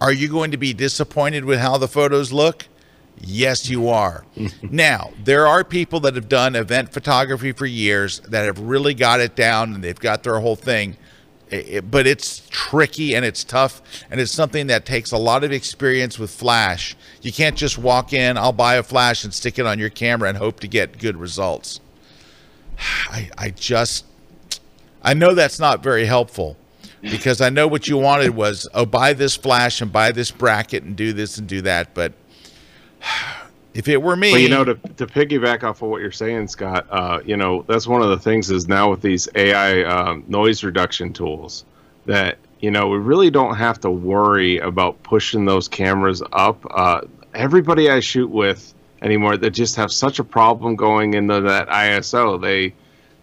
[0.00, 2.66] Are you going to be disappointed with how the photos look?
[3.22, 4.24] Yes, you are.
[4.62, 9.20] now, there are people that have done event photography for years that have really got
[9.20, 10.96] it down and they've got their whole thing.
[11.52, 15.44] I- I- but it's tricky and it's tough and it's something that takes a lot
[15.44, 16.96] of experience with flash.
[17.22, 20.28] You can't just walk in, I'll buy a flash and stick it on your camera
[20.28, 21.80] and hope to get good results.
[23.10, 24.04] I, I just,
[25.02, 26.56] I know that's not very helpful
[27.02, 30.82] because I know what you wanted was, oh, buy this flash and buy this bracket
[30.84, 31.94] and do this and do that.
[31.94, 32.12] But
[33.74, 36.48] if it were me, But you know, to, to piggyback off of what you're saying,
[36.48, 40.24] Scott, uh, you know, that's one of the things is now with these AI um,
[40.28, 41.64] noise reduction tools
[42.06, 46.64] that, you know, we really don't have to worry about pushing those cameras up.
[46.70, 47.02] Uh,
[47.34, 52.40] everybody I shoot with anymore, they just have such a problem going into that ISO.
[52.40, 52.74] They,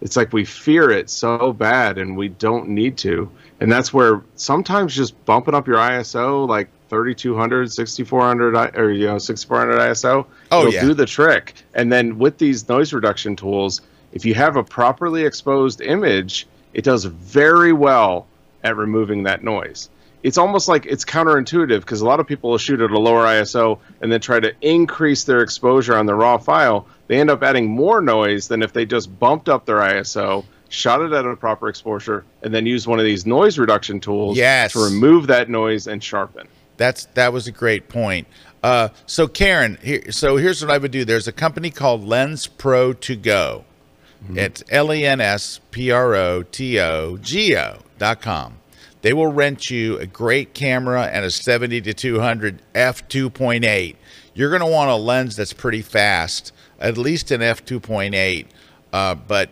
[0.01, 3.29] it's like we fear it so bad and we don't need to.
[3.59, 9.17] And that's where sometimes just bumping up your ISO, like 3200, 6400, or, you know,
[9.17, 10.81] 6400 ISO, Oh, it'll yeah.
[10.81, 11.53] do the trick.
[11.73, 13.81] And then with these noise reduction tools,
[14.13, 18.27] if you have a properly exposed image, it does very well
[18.63, 19.89] at removing that noise.
[20.23, 23.25] It's almost like it's counterintuitive because a lot of people will shoot at a lower
[23.25, 26.87] ISO and then try to increase their exposure on the raw file.
[27.07, 31.01] They end up adding more noise than if they just bumped up their ISO, shot
[31.01, 34.73] it at a proper exposure, and then use one of these noise reduction tools Yes.
[34.73, 36.47] to remove that noise and sharpen.
[36.77, 38.27] That's that was a great point.
[38.63, 41.05] Uh, so Karen, here, so here's what I would do.
[41.05, 43.65] There's a company called Lens Pro to Go.
[44.33, 48.55] It's L E N S P R O T O G O dot com.
[49.03, 53.95] They will rent you a great camera and a 70 to 200 f 2.8.
[54.33, 58.47] You're going to want a lens that's pretty fast, at least an f 2.8.
[58.91, 59.49] Uh, but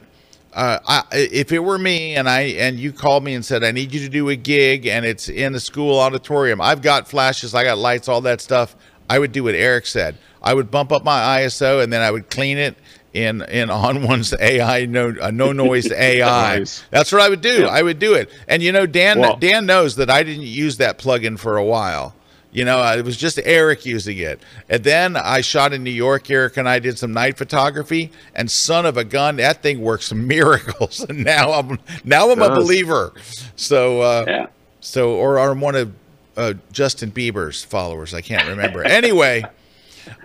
[0.56, 3.72] uh, I, if it were me and I and you called me and said I
[3.72, 7.54] need you to do a gig and it's in the school auditorium, I've got flashes,
[7.54, 8.76] I got lights, all that stuff.
[9.10, 10.18] I would do what Erik said.
[10.41, 12.76] I would bump up my ISO and then I would clean it
[13.13, 16.60] in in ON1's AI no uh, no noise AI.
[16.60, 16.84] Nice.
[16.89, 17.65] That's what I would do.
[17.65, 18.30] I would do it.
[18.48, 21.63] And you know, Dan Well- Dan knows that I didn't use that plugin for a
[21.65, 22.15] while.
[22.56, 24.39] You know, uh, it was just Erik using it.
[24.70, 26.30] And then I shot in New York.
[26.32, 30.12] Erik and I did some night photography, and son of a gun, that thing works
[30.36, 31.02] miracles.
[31.08, 33.13] And now I'm now I'm a believer.
[33.56, 34.46] So uh, Yeah.
[34.80, 35.94] so or I'm one of
[36.38, 38.13] uh, Justin Bieber's followers.
[38.13, 38.84] I can't remember.
[38.84, 39.44] anyway,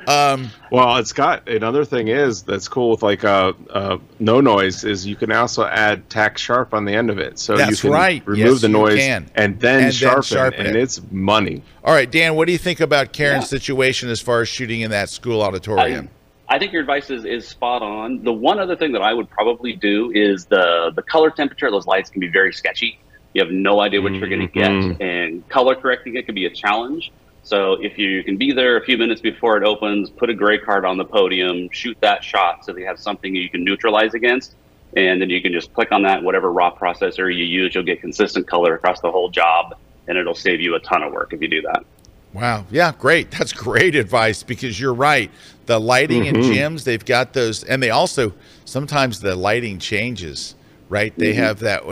[0.06, 4.84] um, Well, it's got another thing is that's cool with like uh, uh, no noise
[4.84, 7.76] is you can also add tack sharp on the end of it, so That's you
[7.90, 8.22] can right.
[8.26, 9.30] remove Yes, the noise can.
[9.34, 10.82] and then And then sharpen, sharpen and it.
[10.82, 11.62] it's money.
[11.84, 13.58] all right, Dan, what do you think about Karen's Yeah.
[13.58, 16.08] situation as far as shooting in that school auditorium?
[16.48, 18.24] I think your advice is, is spot on.
[18.24, 21.72] The one other thing that I would probably do is the the color temperature of
[21.72, 22.98] those lights can be very sketchy.
[23.34, 26.46] You have no idea what you're going to get, and color correcting it can be
[26.46, 27.12] a challenge.
[27.42, 30.58] So if you can be there a few minutes before it opens, put a gray
[30.58, 34.54] card on the podium, shoot that shot so they have something you can neutralize against.
[34.96, 36.22] and then you can just click on that.
[36.22, 39.76] Whatever raw processor you use, you'll get consistent color across the whole job,
[40.08, 41.84] and it'll save you a ton of work if you do that.
[42.32, 42.64] Wow.
[42.70, 43.30] Yeah, great.
[43.30, 45.30] That's great advice because you're right.
[45.66, 46.36] The lighting mm-hmm.
[46.36, 48.32] in gyms, they've got those, and they also
[48.64, 50.54] sometimes the lighting changes,
[50.88, 51.12] right?
[51.16, 51.40] They mm-hmm.
[51.40, 51.82] have that.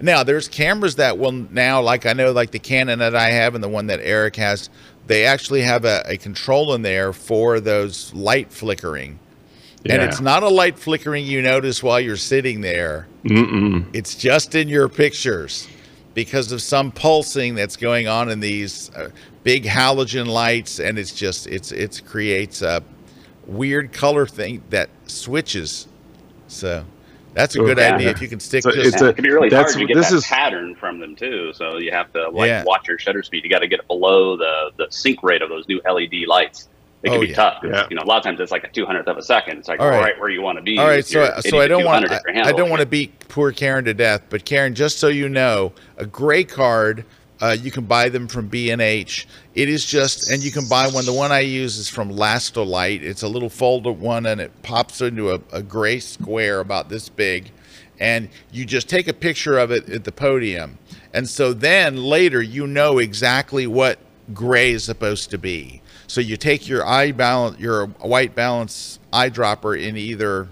[0.00, 3.54] Now, there's cameras that will now, like I know, like the Canon that I have
[3.54, 4.70] and the one that Erik has,
[5.06, 9.18] they actually have a, a control in there for those light flickering.
[9.84, 9.94] Yeah.
[9.94, 13.06] And it's not a light flickering you notice while you're sitting there.
[13.24, 13.86] Mm-mm.
[13.92, 15.68] It's just in your pictures
[16.14, 19.10] because of some pulsing that's going on in these uh,
[19.44, 22.82] big halogen lights, and it's just it's it creates a
[23.46, 25.86] weird color thing that switches.
[26.48, 26.84] So
[27.36, 27.94] that's a good yeah.
[27.94, 28.62] idea if you can stick.
[28.62, 30.74] So to it's a, it can be really hard to get this that is, pattern
[30.74, 31.52] from them too.
[31.52, 32.64] So you have to like yeah.
[32.64, 33.44] watch your shutter speed.
[33.44, 36.68] You got to get it below the the sync rate of those new LED lights.
[37.02, 37.34] It can oh, be yeah.
[37.34, 37.62] tough.
[37.62, 37.86] Yeah.
[37.90, 39.58] You know, a lot of times it's like a two hundredth of a second.
[39.58, 40.78] It's like all right, right where you want to be.
[40.78, 43.84] All right, so so I don't want I, I don't want to beat poor Karen
[43.84, 47.04] to death, but Karen, just so you know, a gray card
[47.40, 49.28] uh, you can buy them from B&H.
[49.54, 51.04] It is just, and you can buy one.
[51.04, 53.02] The one I use is from Lastolite.
[53.02, 57.08] It's a little folded one, and it pops into a, a gray square about this
[57.08, 57.50] big.
[57.98, 60.78] And you just take a picture of it at the podium.
[61.12, 63.98] And so then later you know exactly what
[64.32, 65.82] gray is supposed to be.
[66.06, 70.48] So you take your eye balance, your white balance eyedropper in either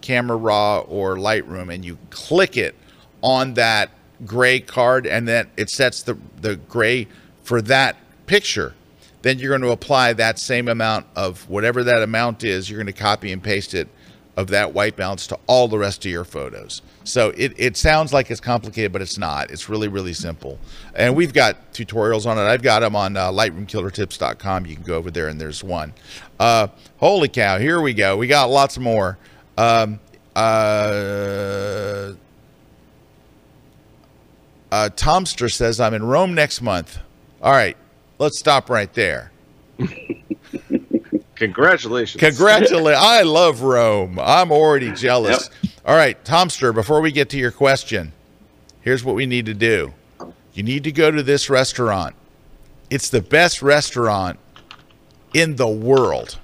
[0.00, 2.74] Camera Raw or Lightroom, and you click it
[3.22, 3.90] on that
[4.24, 7.06] gray card and then it sets the, the gray
[7.42, 8.74] for that picture,
[9.22, 12.70] then you're going to apply that same amount of whatever that amount is.
[12.70, 13.88] You're going to copy and paste it
[14.36, 16.82] of that white balance to all the rest of your photos.
[17.04, 19.50] So it, it sounds like it's complicated, but it's not.
[19.50, 20.58] It's really, really simple.
[20.94, 22.42] And we've got tutorials on it.
[22.42, 24.66] I've got them on uh, lightroomkillertips.com.
[24.66, 25.94] You can go over there and there's one.
[26.38, 28.16] Uh, holy cow, here we go.
[28.16, 29.16] We got lots more.
[29.56, 30.00] Um,
[30.34, 32.12] uh,
[34.70, 36.98] uh, Tomster says, I'm in Rome next month.
[37.40, 37.76] All right,
[38.18, 39.30] let's stop right there.
[41.36, 42.18] Congratulations.
[42.20, 43.04] Congratulations.
[43.04, 44.18] I love Rome.
[44.18, 45.50] I'm already jealous.
[45.62, 45.72] Yep.
[45.84, 48.12] All right, Tomster, before we get to your question,
[48.80, 49.92] here's what we need to do.
[50.54, 52.16] You need to go to this restaurant.
[52.88, 54.38] It's the best restaurant
[55.34, 56.38] in the world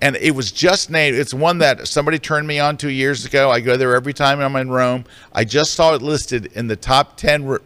[0.00, 1.16] and it was just named.
[1.16, 3.50] It's one that somebody turned me on two years ago.
[3.50, 5.04] I go there every time I'm in Rome.
[5.32, 7.58] I just saw it listed in the top ten re-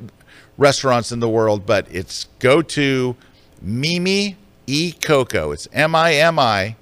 [0.59, 3.17] restaurants in the world, but it's go to
[3.63, 5.53] Mimi E Coco.
[5.53, 6.77] It's M I M I,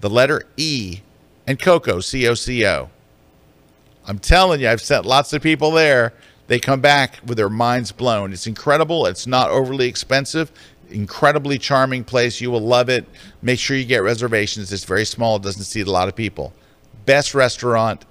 [0.00, 1.00] the letter E,
[1.46, 2.90] and Coco C O C O.
[4.06, 6.14] I'm telling you, I've sent lots of people there.
[6.46, 8.32] They come back with their minds blown.
[8.32, 9.04] It's incredible.
[9.04, 10.50] It's not overly expensive
[10.90, 12.40] incredibly charming place.
[12.40, 13.06] You will love it.
[13.42, 14.72] Make sure you get reservations.
[14.72, 16.52] It's very small, it doesn't seat a lot of people.
[17.06, 18.04] Best restaurant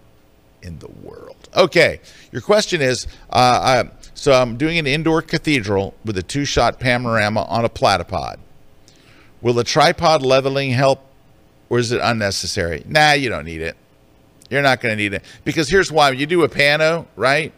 [0.62, 1.36] in the world.
[1.56, 2.00] Okay,
[2.32, 6.80] your question is uh, I, so I'm doing an indoor cathedral with a two shot
[6.80, 8.38] panorama on a platypod.
[9.42, 11.02] Will the tripod leveling help
[11.70, 12.84] or is it unnecessary?
[12.88, 13.76] Nah, you don't need it.
[14.50, 17.54] You're not going to need it because here's why: you do a pano, right?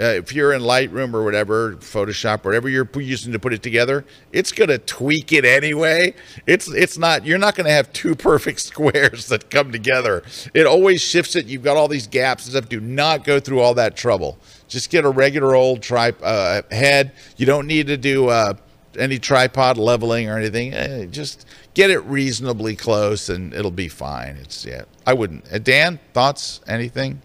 [0.00, 4.04] Uh, if you're in Lightroom or whatever, Photoshop, whatever you're using to put it together,
[4.32, 6.14] it's going to tweak it anyway.
[6.46, 10.22] It's it's not you're not going to have two perfect squares that come together.
[10.54, 11.46] It always shifts it.
[11.46, 12.68] You've got all these gaps and stuff.
[12.68, 14.38] Do not go through all that trouble.
[14.66, 17.12] Just get a regular old tri uh, head.
[17.36, 18.54] You don't need to do uh,
[18.98, 20.72] any tripod leveling or anything.
[20.72, 24.36] Eh, just get it reasonably close, and it'll be fine.
[24.36, 24.84] It's yeah.
[25.06, 25.52] I wouldn't.
[25.52, 26.60] Uh, Dan, thoughts?
[26.66, 27.20] Anything?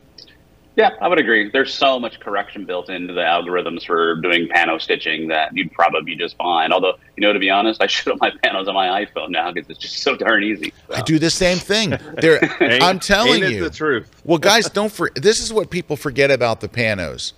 [0.77, 1.49] Yeah, I would agree.
[1.49, 6.03] There's so much correction built into the algorithms for doing pano stitching that you'd probably
[6.03, 6.71] be just fine.
[6.71, 9.51] Although, you know, to be honest, I shoot up my panos on my iPhone now
[9.51, 10.71] because it's just so darn easy.
[10.93, 11.97] I do the same thing.
[12.21, 12.39] There,
[12.83, 14.21] I'm telling you, the truth.
[14.23, 17.33] well, guys, don't for this is what people forget about the panos.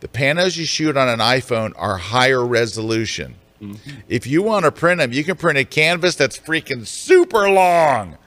[0.00, 3.36] The panos you shoot on an iPhone are higher resolution.
[3.62, 3.90] Mm-hmm.
[4.06, 8.18] If you want to print them, you can print a canvas that's freaking super long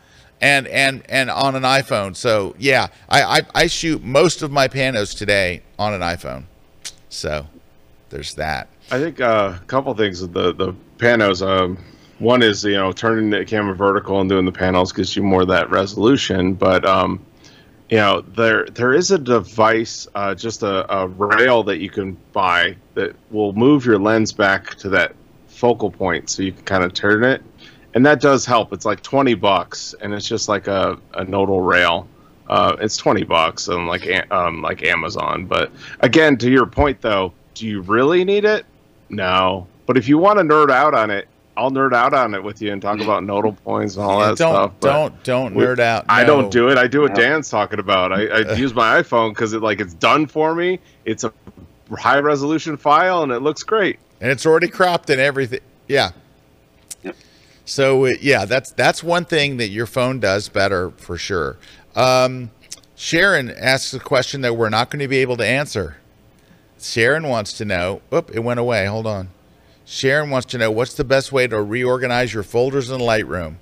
[0.41, 2.15] and and and on an iPhone.
[2.15, 6.45] So yeah, I, I, I shoot most of my panos today on an iPhone.
[7.09, 7.47] So
[8.09, 8.67] there's that.
[8.91, 11.45] I think uh, a couple things with the the panos.
[11.45, 11.77] Um,
[12.19, 15.41] one is you know turning the camera vertical and doing the panels gives you more
[15.41, 17.25] of that resolution, but um,
[17.89, 22.17] you know there there is a device, uh, just a, a rail that you can
[22.31, 25.15] buy that will move your lens back to that
[25.47, 27.41] focal point, so you can kind of turn it
[27.95, 28.73] and that does help.
[28.73, 32.07] It's like twenty bucks, and it's just like a, a nodal rail.
[32.47, 35.45] Uh, it's twenty bucks on like um, like Amazon.
[35.45, 35.71] But
[36.01, 38.65] again, to your point though, do you really need it?
[39.09, 39.65] No.
[39.87, 42.61] But if you want to nerd out on it, I'll nerd out on it with
[42.61, 44.73] you and talk about nodal points and all yeah, that don't, stuff.
[44.81, 46.07] Don't don't nerd out.
[46.07, 46.13] No.
[46.13, 46.77] I don't do it.
[46.77, 48.11] I do what Dan's talking about.
[48.11, 50.79] I, I use my iPhone because it like it's done for me.
[51.05, 51.31] It's a
[51.97, 53.99] high resolution file and it looks great.
[54.19, 55.61] And it's already cropped and everything.
[55.87, 56.11] Yeah.
[57.65, 61.57] So yeah, that's that's one thing that your phone does better for sure.
[61.95, 62.51] Um,
[62.95, 65.97] Sharon asks a question that we're not going to be able to answer.
[66.79, 68.01] Sharon wants to know.
[68.13, 68.85] Oop, it went away.
[68.85, 69.29] Hold on.
[69.85, 73.55] Sharon wants to know what's the best way to reorganize your folders in Lightroom.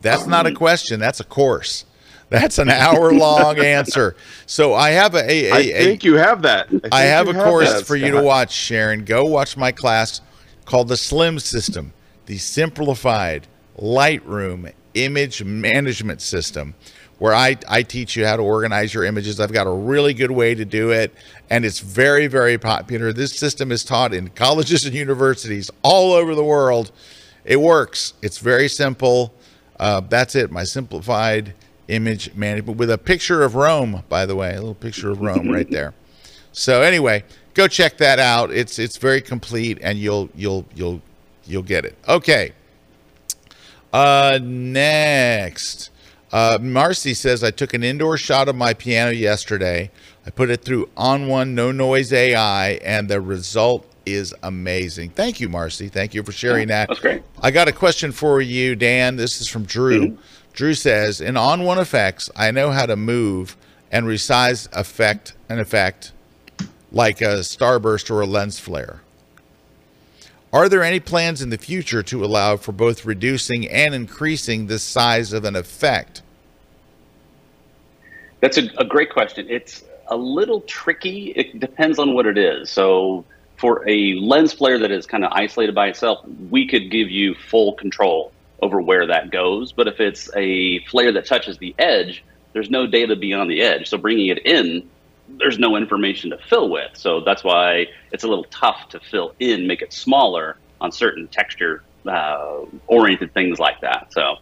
[0.00, 0.98] That's not a um, question.
[0.98, 1.84] That's a course.
[2.28, 4.16] That's an hour long answer.
[4.46, 6.68] So I have a, a, a I think you have that.
[6.90, 9.04] I, I have a have course that, for you to watch, Sharon.
[9.04, 10.20] Go watch my class
[10.64, 11.92] called the Slim System,
[12.26, 13.46] the simplified
[13.78, 16.74] Lightroom image management system
[17.22, 19.38] where I, I teach you how to organize your images.
[19.38, 21.14] I've got a really good way to do it,
[21.48, 23.12] and it's very, very popular.
[23.12, 26.90] This system is taught in colleges and universities all over the world.
[27.44, 28.14] It works.
[28.22, 29.32] It's very simple.
[29.78, 30.50] Uh, that's it.
[30.50, 31.54] My simplified
[31.86, 35.48] image management with a picture of Rome, by the way, a little picture of Rome
[35.48, 35.94] right there.
[36.50, 37.22] So anyway,
[37.54, 38.50] go check that out.
[38.50, 41.00] It's it's very complete, and you'll you'll you'll
[41.44, 41.96] you'll get it.
[42.08, 42.52] Okay.
[43.92, 45.90] Uh, next.
[46.32, 49.90] Uh, Marcy says, I took an indoor shot of my piano yesterday.
[50.26, 55.10] I put it through ON1 No Noise AI, and the result is amazing.
[55.10, 55.88] Thank you, Marcy.
[55.88, 56.88] Thank you for sharing that.
[56.88, 57.22] That's great.
[57.40, 59.16] I got a question for you, Dan.
[59.16, 60.08] This is from Drew.
[60.08, 60.22] Mm-hmm.
[60.54, 63.56] Drew says, in ON1 Effects, I know how to move
[63.90, 66.12] and resize effect an effect
[66.90, 69.02] like a starburst or a lens flare.
[70.52, 74.78] Are there any plans in the future to allow for both reducing and increasing the
[74.78, 76.20] size of an effect?
[78.40, 79.46] That's a, a great question.
[79.48, 81.30] It's a little tricky.
[81.30, 82.68] It depends on what it is.
[82.68, 83.24] So,
[83.56, 87.34] for a lens flare that is kind of isolated by itself, we could give you
[87.34, 89.72] full control over where that goes.
[89.72, 93.88] But if it's a flare that touches the edge, there's no data beyond the edge.
[93.88, 94.86] So, bringing it in
[95.38, 96.96] there's no information to fill with.
[96.96, 101.28] So that's why it's a little tough to fill in, make it smaller on certain
[101.28, 104.12] texture uh, oriented things like that.
[104.12, 104.36] So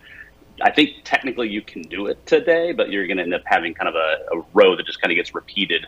[0.63, 3.75] I think technically you can do it today, but you're going to end up having
[3.75, 5.87] kind of a, a row that just kind of gets repeated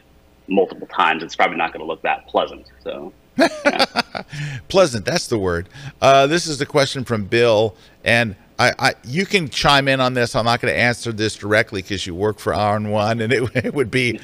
[0.49, 1.23] multiple times.
[1.23, 2.67] It's probably not going to look that pleasant.
[2.83, 3.13] So.
[3.39, 3.87] Yeah.
[4.69, 5.67] pleasant that's the word
[6.03, 7.75] uh, this is a question from bill
[8.05, 10.37] and I, I, you can chime in on this.
[10.37, 13.75] I'm not going to answer this directly because you work for ON1, and it, it
[13.75, 14.21] would be.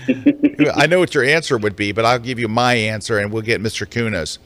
[0.74, 3.43] I know what your answer would be, but I'll give you my answer, and we'll
[3.43, 3.87] get Mr.
[3.87, 4.39] Kunas.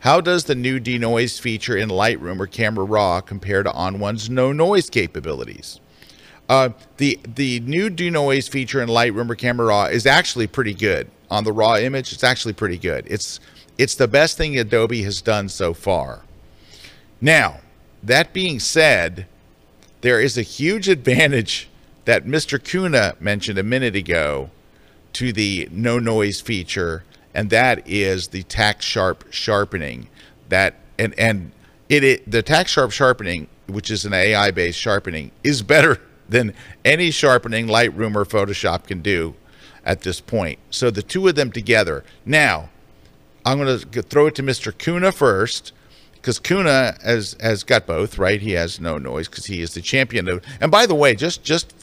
[0.00, 4.52] How does the new denoise feature in Lightroom or Camera Raw compare to ON1's no
[4.52, 5.80] noise capabilities?
[6.48, 11.08] Uh, the the new denoise feature in Lightroom or Camera Raw is actually pretty good
[11.30, 12.12] on the raw image.
[12.12, 13.06] It's actually pretty good.
[13.08, 13.38] It's
[13.78, 16.22] it's the best thing Adobe has done so far.
[17.20, 17.60] Now,
[18.02, 19.26] that being said,
[20.00, 21.68] there is a huge advantage
[22.04, 22.62] that Mr.
[22.62, 24.50] Kuna mentioned a minute ago
[25.12, 30.08] to the no noise feature, and that is the tack sharp sharpening.
[30.48, 31.52] That and and
[31.88, 36.54] it, it the tack sharp sharpening, which is an AI based sharpening, is better than
[36.84, 39.34] any sharpening Lightroom or Photoshop can do
[39.84, 40.58] at this point.
[40.70, 42.04] So the two of them together.
[42.24, 42.70] Now,
[43.44, 44.76] I'm going to throw it to Mr.
[44.76, 45.72] Kuna first
[46.20, 48.40] because Kuna has has got both, right?
[48.40, 50.44] He has no noise because he is the champion of.
[50.60, 51.74] And by the way, just just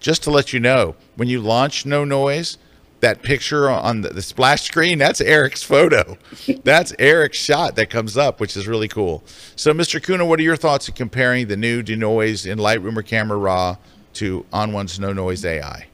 [0.00, 2.58] just to let you know, when you launch no noise,
[3.00, 6.18] that picture on the, the splash screen, that's Erik's photo.
[6.64, 9.22] that's Erik's shot that comes up, which is really cool.
[9.54, 10.02] So, Mr.
[10.02, 13.76] Kuna, what are your thoughts on comparing the new denoise in Lightroom or Camera Raw
[14.14, 15.86] to ON1's no noise AI?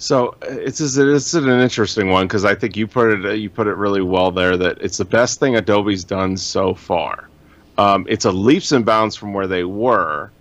[0.00, 3.74] So it's it's an interesting one because I think you put it you put it
[3.74, 7.28] really well there that it's the best thing Adobe's done so far.
[7.76, 10.32] Um, it's a leaps and bounds from where they were.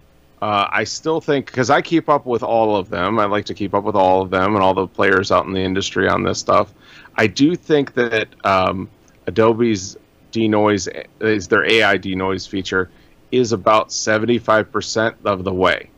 [0.41, 3.19] Uh, I still think because I keep up with all of them.
[3.19, 5.51] I like to keep up with all of them and all the players out in
[5.51, 6.73] the industry on this stuff.
[7.17, 8.89] I do think that um,
[9.27, 9.97] Adobe's
[10.31, 10.87] denoise
[11.19, 12.89] is their AI denoise feature
[13.33, 15.89] is about seventy five percent of the way.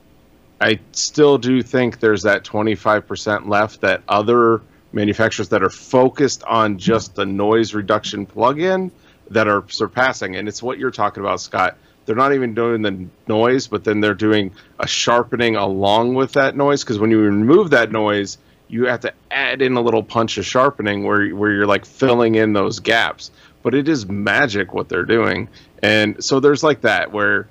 [0.61, 4.61] I still do think there's that 25% left that other
[4.93, 8.91] manufacturers that are focused on just the noise reduction plugin
[9.31, 10.35] that are surpassing.
[10.35, 11.77] And it's what you're talking about, Scott.
[12.05, 16.55] They're not even doing the noise, but then they're doing a sharpening along with that
[16.55, 16.83] noise.
[16.83, 18.37] Because when you remove that noise,
[18.67, 22.35] you have to add in a little punch of sharpening where, where you're like filling
[22.35, 23.31] in those gaps.
[23.63, 25.49] But it is magic what they're doing.
[25.81, 27.47] And so there's like that where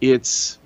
[0.00, 0.57] it's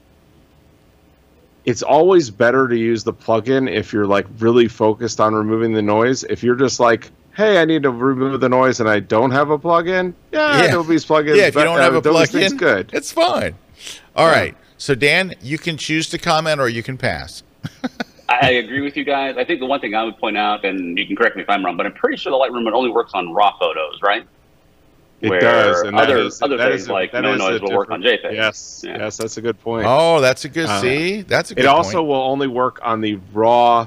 [1.64, 5.82] it's always better to use the plugin if you're like really focused on removing the
[5.82, 6.24] noise.
[6.24, 9.50] If you're just like hey, I need to remove the noise and I don't have
[9.50, 10.64] a plug-in, yeah, yeah.
[10.64, 11.36] Adobe's plugin.
[11.36, 12.90] Yeah, if you don't have a Adobe's plug-in, good.
[12.92, 13.54] It's fine.
[14.14, 14.32] All yeah.
[14.32, 14.56] right.
[14.78, 17.42] So Dan, you can choose to comment or you can pass.
[18.28, 19.36] I agree with you guys.
[19.36, 21.50] I think the one thing I would point out, and you can correct me if
[21.50, 24.26] I'm wrong, but I'm pretty sure the Lightroom only works on raw photos, right?
[25.22, 25.82] It does.
[25.82, 28.34] And other is, other things a, like no noise will work on JPEG.
[28.34, 28.98] Yes, yeah.
[28.98, 29.86] yes, that's a good point.
[29.88, 30.66] Oh, that's a good.
[30.66, 31.64] Uh, see, that's a good.
[31.64, 32.08] It also point.
[32.08, 33.86] will only work on the raw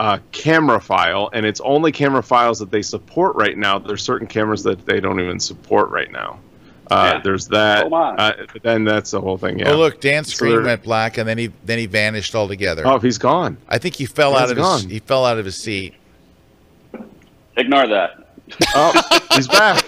[0.00, 3.78] uh, camera file, and it's only camera files that they support right now.
[3.78, 6.38] There's certain cameras that they don't even support right now.
[6.90, 7.20] Uh, yeah.
[7.22, 7.86] There's that.
[7.86, 9.58] Oh uh, then that's the whole thing.
[9.58, 9.72] Yeah.
[9.72, 12.86] Oh look, Dan's screen so went black, and then he then he vanished altogether.
[12.86, 13.58] Oh, he's gone.
[13.68, 14.82] I think he fell Dan's out of gone.
[14.82, 15.94] his he fell out of his seat.
[17.56, 18.21] Ignore that.
[18.74, 19.84] Oh, he's back.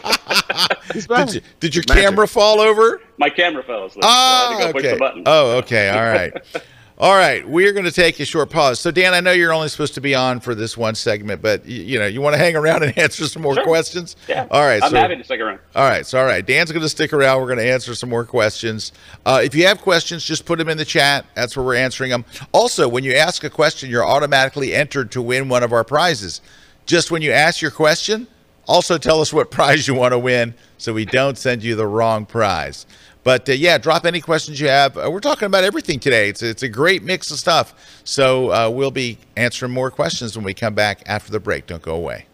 [0.92, 1.26] he's back.
[1.26, 2.04] Did, you, did your Magic.
[2.04, 3.00] camera fall over?
[3.18, 4.04] My camera fell asleep.
[4.06, 5.22] Oh, so okay.
[5.26, 5.88] Oh, okay.
[5.90, 6.32] All right.
[6.96, 8.78] All right, we're going to take a short pause.
[8.78, 11.66] So, Dan, I know you're only supposed to be on for this one segment, but
[11.66, 13.64] you, you know you want to hang around and answer some more sure.
[13.64, 14.14] questions.
[14.28, 14.46] Yeah.
[14.48, 14.80] All right.
[14.80, 15.58] I'm so, happy to stick around.
[15.74, 16.06] All right.
[16.06, 17.40] So, all right, Dan's going to stick around.
[17.40, 18.92] We're going to answer some more questions.
[19.26, 21.26] Uh, if you have questions, just put them in the chat.
[21.34, 22.24] That's where we're answering them.
[22.52, 26.42] Also, when you ask a question, you're automatically entered to win one of our prizes.
[26.86, 28.28] Just when you ask your question,
[28.66, 31.86] also tell us what prize you want to win, so we don't send you the
[31.86, 32.86] wrong prize.
[33.22, 34.96] But uh, yeah, drop any questions you have.
[34.96, 36.28] Uh, we're talking about everything today.
[36.28, 37.74] It's it's a great mix of stuff.
[38.04, 41.66] So uh, we'll be answering more questions when we come back after the break.
[41.66, 42.26] Don't go away.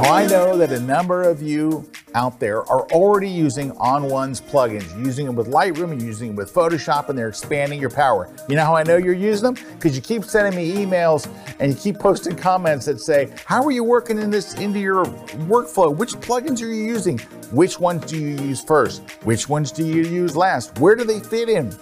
[0.00, 1.84] Now, I know that a number of you
[2.14, 7.08] out there are already using ON1's plugins, using them with Lightroom, using them with Photoshop,
[7.08, 8.32] and they're expanding your power.
[8.48, 9.66] You know how I know you're using them?
[9.74, 11.28] Because you keep sending me emails
[11.58, 15.04] and you keep posting comments that say, How are you working in this into your
[15.04, 15.92] workflow?
[15.92, 17.18] Which plugins are you using?
[17.50, 19.02] Which ones do you use first?
[19.24, 20.78] Which ones do you use last?
[20.78, 21.76] Where do they fit in?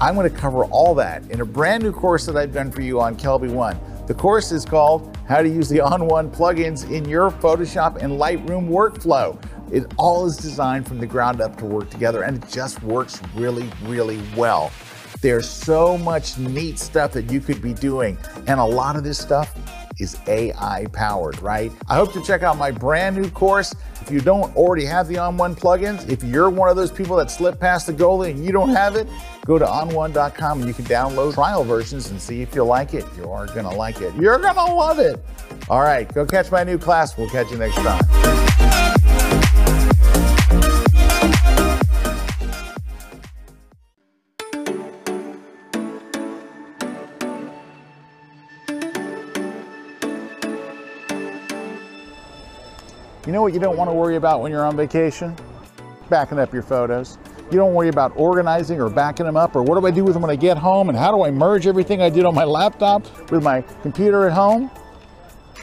[0.00, 3.00] I'm to cover all that in a brand new course that I've done for you
[3.00, 3.78] on KelbyOne.
[4.06, 8.68] The course is called How to Use the ON1 Plugins in Your Photoshop and Lightroom
[8.68, 9.36] Workflow.
[9.72, 13.20] It all is designed from the ground up to work together and it just works
[13.34, 14.70] really, really well.
[15.22, 19.18] There's so much neat stuff that you could be doing, and a lot of this
[19.18, 19.58] stuff
[19.98, 21.72] is AI powered, right?
[21.88, 23.74] I hope to check out my brand new course.
[24.00, 27.30] If you don't already have the ON1 plugins, if you're one of those people that
[27.30, 29.08] slipped past the goal and you don't have it,
[29.44, 33.04] go to on1.com and you can download trial versions and see if you like it.
[33.16, 34.14] You are going to like it.
[34.14, 35.24] You're going to love it.
[35.68, 37.16] All right, go catch my new class.
[37.16, 38.45] We'll catch you next time.
[53.36, 55.36] Know what you don't want to worry about when you're on vacation?
[56.08, 57.18] Backing up your photos.
[57.50, 60.14] You don't worry about organizing or backing them up or what do I do with
[60.14, 62.44] them when I get home and how do I merge everything I did on my
[62.44, 64.70] laptop with my computer at home?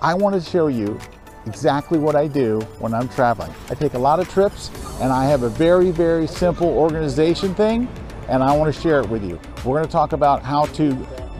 [0.04, 1.00] I want to show you
[1.48, 3.52] exactly what I do when I'm traveling.
[3.72, 4.70] I take a lot of trips
[5.02, 7.90] and I have a very, very simple organization thing
[8.30, 9.40] and I want to share it with you.
[9.66, 10.94] We're going to talk about how to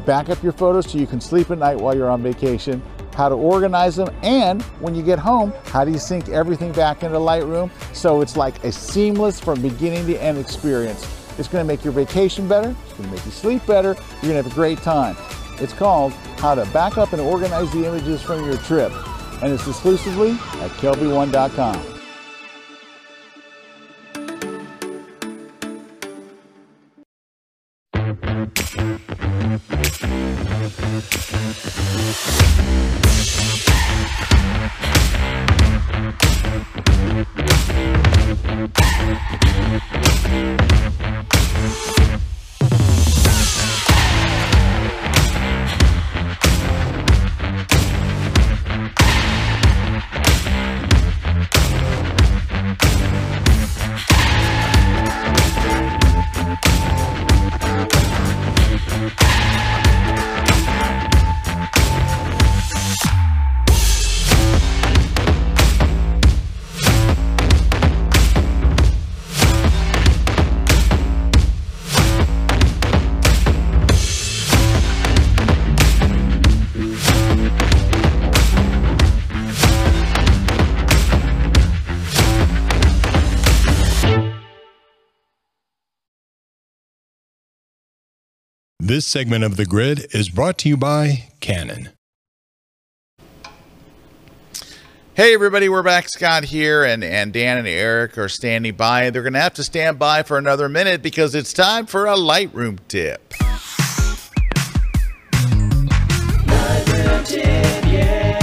[0.08, 2.82] back up your photos so you can sleep at night while you're on vacation
[3.14, 7.04] how to organize them, and when you get home, how do you sync everything back
[7.04, 11.08] into Lightroom so it's like a seamless from beginning to end experience.
[11.38, 14.48] It's gonna make your vacation better, it's gonna make you sleep better, you're gonna have
[14.48, 15.16] a great time.
[15.60, 18.92] It's called How to Back Up and Organize the Images from Your Trip,
[19.42, 21.93] and it's exclusively at kelbyone.com.
[88.94, 91.90] This segment of The Grid is brought to you by Canon.
[95.16, 96.08] Hey everybody, we're back.
[96.10, 99.10] Scott here, and, and Dan and Erik are standing by.
[99.10, 102.14] They're going to have to stand by for another minute because it's time for a
[102.14, 103.34] Lightroom tip.
[106.46, 108.38] Lightroom tip yeah.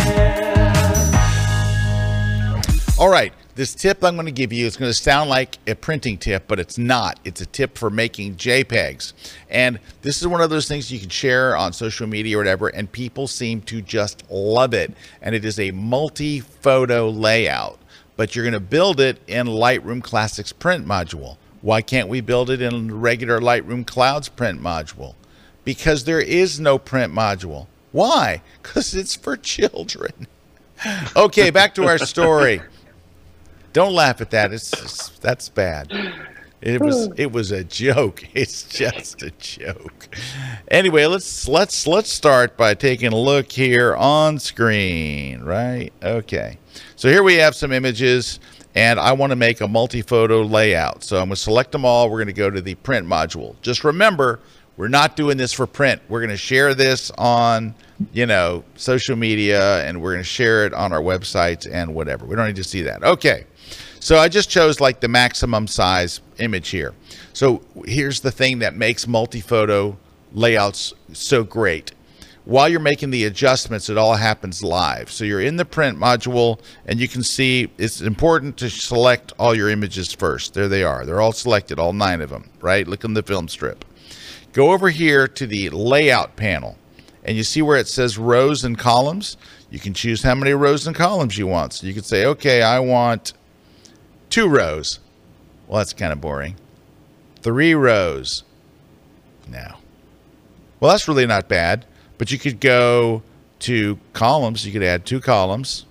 [2.99, 5.75] All right, this tip I'm going to give you is going to sound like a
[5.75, 7.21] printing tip, but it's not.
[7.27, 9.13] It's a tip for making JPEGs.
[9.51, 12.69] And this is one of those things you can share on social media or whatever,
[12.69, 14.95] and people seem to just love it.
[15.21, 17.79] And it is a multi photo layout,
[18.17, 21.37] but you're going to build it in Lightroom Classics print module.
[21.61, 25.17] Why can't we build it in the regular Lightroom Clouds print module?
[25.65, 27.67] Because there is no print module.
[27.93, 28.41] Why?
[28.63, 30.29] Because it's for children.
[31.15, 32.63] okay, back to our story.
[33.73, 34.53] Don't laugh at that.
[34.53, 35.93] It's, it's that's bad.
[36.61, 38.25] It was it was a joke.
[38.35, 40.09] It's just a joke.
[40.69, 45.93] Anyway, let's let's let's start by taking a look here on screen, right?
[46.03, 46.59] Okay.
[46.97, 48.41] So here we have some images
[48.75, 51.03] and I want to make a multi-photo layout.
[51.03, 52.09] So I'm going to select them all.
[52.09, 53.57] We're going to go to the print module.
[53.63, 54.41] Just remember,
[54.77, 56.01] we're not doing this for print.
[56.09, 57.75] We're going to share this on,
[58.13, 62.27] you know, social media and we're going to share it on our websites and whatever.
[62.27, 63.03] We don't need to see that.
[63.03, 63.45] Okay.
[64.01, 66.95] So I just chose like the maximum size image here.
[67.35, 69.99] So here's the thing that makes multi-photo
[70.33, 71.93] layouts so great.
[72.47, 75.11] While you're making the adjustments, it all happens live.
[75.11, 79.55] So you're in the print module and you can see it's important to select all
[79.55, 80.55] your images first.
[80.55, 81.05] There they are.
[81.05, 82.89] They're all selected, all nine of them, right?
[82.89, 83.85] Look in the film strip.
[84.55, 86.79] Go over here to the layout panel
[87.23, 89.37] and you see where it says rows and columns.
[89.71, 91.75] You can choose how many rows and columns you want.
[91.75, 93.35] So you can say, okay, I want
[94.31, 95.01] Two rows.
[95.67, 96.57] Well, that's kind of boring.
[97.43, 98.45] Three rows.
[99.49, 99.77] No.
[100.79, 101.85] Well, that's really not bad.
[102.17, 103.23] But you could go
[103.61, 104.65] to columns.
[104.65, 105.85] You could add two columns.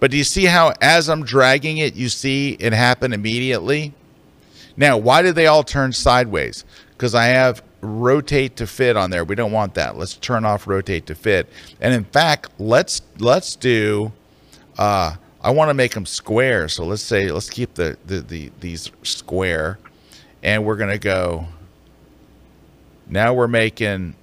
[0.00, 3.92] But do you see how as I'm dragging it, you see it happen immediately?
[4.76, 6.64] Now, why did they all turn sideways?
[6.92, 9.24] Because I have rotate to fit on there.
[9.24, 9.96] We don't want that.
[9.96, 11.48] Let's turn off rotate to fit.
[11.80, 14.12] And in fact, let's let's do
[14.78, 16.68] uh, I want to make them square.
[16.68, 19.78] So let's say, let's keep the, the, the these square
[20.42, 21.46] and we're going to go,
[23.08, 24.14] now we're making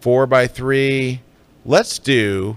[0.00, 1.20] four by three.
[1.64, 2.56] Let's do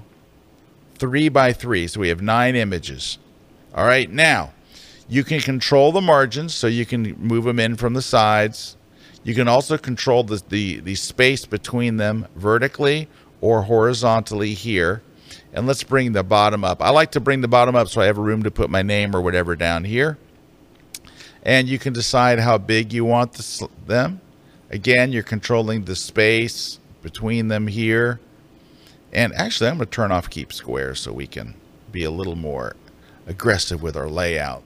[0.95, 1.87] three by three.
[1.87, 3.17] So we have nine images.
[3.73, 4.09] All right.
[4.09, 4.53] Now
[5.07, 8.75] you can control the margins so you can move them in from the sides.
[9.23, 13.07] You can also control the, the, the space between them vertically
[13.41, 15.01] or horizontally here.
[15.55, 16.81] And let's bring the bottom up.
[16.81, 19.15] I like to bring the bottom up so I have room to put my name
[19.15, 20.17] or whatever down here.
[21.43, 24.19] And you can decide how big you want the, them.
[24.69, 28.19] Again, you're controlling the space between them here.
[29.13, 31.55] And actually, I'm going to turn off Keep Square so we can
[31.89, 32.75] be a little more
[33.25, 34.63] aggressive with our layout.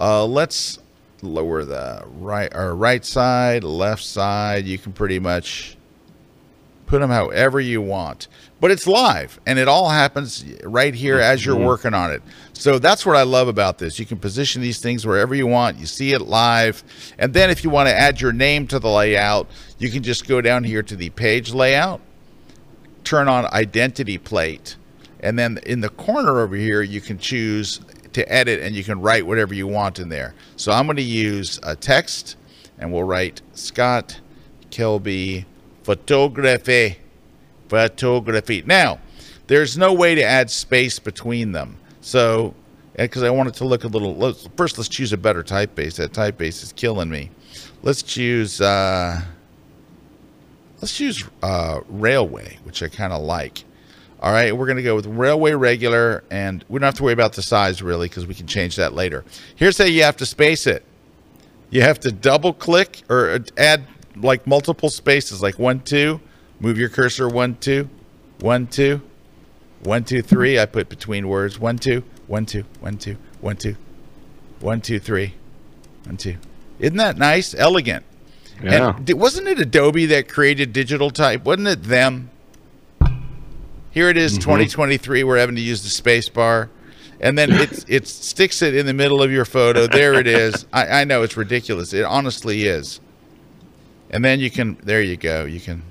[0.00, 0.78] Uh, let's
[1.20, 4.64] lower the right, our right side, left side.
[4.64, 5.76] You can pretty much
[6.86, 8.28] put them however you want
[8.62, 11.64] but it's live and it all happens right here as you're mm-hmm.
[11.64, 12.22] working on it.
[12.52, 13.98] So that's what i love about this.
[13.98, 15.78] You can position these things wherever you want.
[15.78, 16.84] You see it live.
[17.18, 19.48] And then if you want to add your name to the layout
[19.78, 22.00] you can just go down here to the page layout
[23.02, 24.76] turn on identity plate
[25.18, 27.80] and then in the corner over here you can choose
[28.12, 30.34] to edit and you can write whatever you want in there.
[30.54, 32.36] So i'm going to use a text
[32.78, 34.20] and we'll write scott
[34.70, 35.46] kelby
[35.82, 37.01] photography.
[37.72, 38.62] Photography.
[38.66, 38.98] Now,
[39.46, 41.78] there's no way to add space between them.
[42.02, 42.54] So,
[42.94, 45.96] because I want it to look a little, let's, first let's choose a better typeface.
[45.96, 47.30] That typeface is killing me.
[47.82, 49.22] Let's choose, uh,
[50.82, 53.64] let's choose uh, Raleway, which I kind of like.
[54.20, 57.14] All right, we're going to go with Raleway Regular, and we don't have to worry
[57.14, 59.24] about the size really because we can change that later.
[59.56, 60.84] Here's how you have to space it.
[61.70, 66.20] You have to double click or add like multiple spaces, like one, two.
[66.62, 67.90] Move your cursor one, two,
[68.40, 69.02] one, two,
[69.82, 70.60] one, two, three.
[70.60, 73.76] I put between words one, two, one, two, one, two, one, two,
[74.60, 75.34] one, two, three,
[76.04, 76.36] one, two.
[76.78, 77.52] Isn't that nice?
[77.52, 78.04] Elegant.
[78.62, 78.94] Yeah.
[78.96, 81.44] And wasn't it Adobe that created digital type?
[81.44, 82.30] Wasn't it them?
[83.90, 84.42] Here it is, mm-hmm.
[84.42, 85.24] 2023.
[85.24, 86.70] We're having to use the space bar
[87.20, 89.88] and then it it sticks it in the middle of your photo.
[89.88, 90.66] There it is.
[90.72, 91.92] I, I know it's ridiculous.
[91.92, 93.00] It honestly is.
[94.10, 95.46] And then you can, there you go.
[95.46, 95.82] You can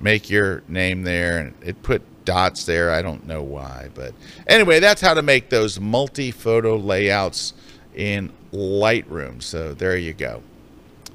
[0.00, 2.90] make your name there and it put dots there.
[2.90, 4.12] I don't know why, but
[4.46, 7.54] anyway, that's how to make those multi-photo layouts
[7.94, 9.42] in Lightroom.
[9.42, 10.42] So there you go.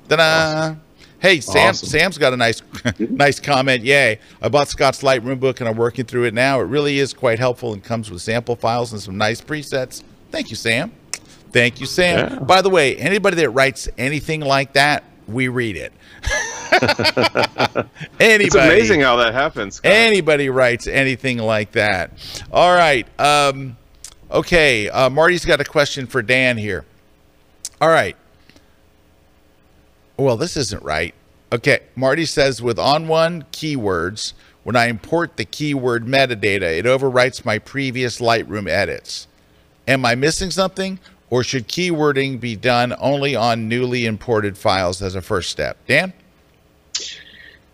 [0.09, 0.23] Ta-da!
[0.23, 0.81] Awesome.
[1.19, 1.69] Hey, Sam.
[1.69, 1.89] Awesome.
[1.89, 2.61] Sam's got a nice,
[2.99, 3.83] nice comment.
[3.83, 4.19] Yay!
[4.41, 6.59] I bought Scott's Lightroom book and I'm working through it now.
[6.59, 10.03] It really is quite helpful and comes with sample files and some nice presets.
[10.29, 10.91] Thank you, Sam.
[11.51, 12.29] Thank you, Sam.
[12.29, 12.39] Yeah.
[12.39, 15.93] By the way, anybody that writes anything like that, we read it.
[18.19, 19.75] anybody, it's amazing how that happens.
[19.75, 19.91] Scott.
[19.91, 22.11] Anybody writes anything like that.
[22.51, 23.07] All right.
[23.19, 23.77] Um,
[24.31, 26.83] Okay, uh, Marty's got a question for Dan here.
[27.79, 28.17] All right.
[30.17, 31.13] Well, this isn't right.
[31.51, 37.59] Okay, Marty says with ON1 keywords, when I import the keyword metadata, it overwrites my
[37.59, 39.27] previous Lightroom edits.
[39.87, 40.99] Am I missing something?
[41.29, 45.77] Or should keywording be done only on newly imported files as a first step?
[45.87, 46.13] Dan?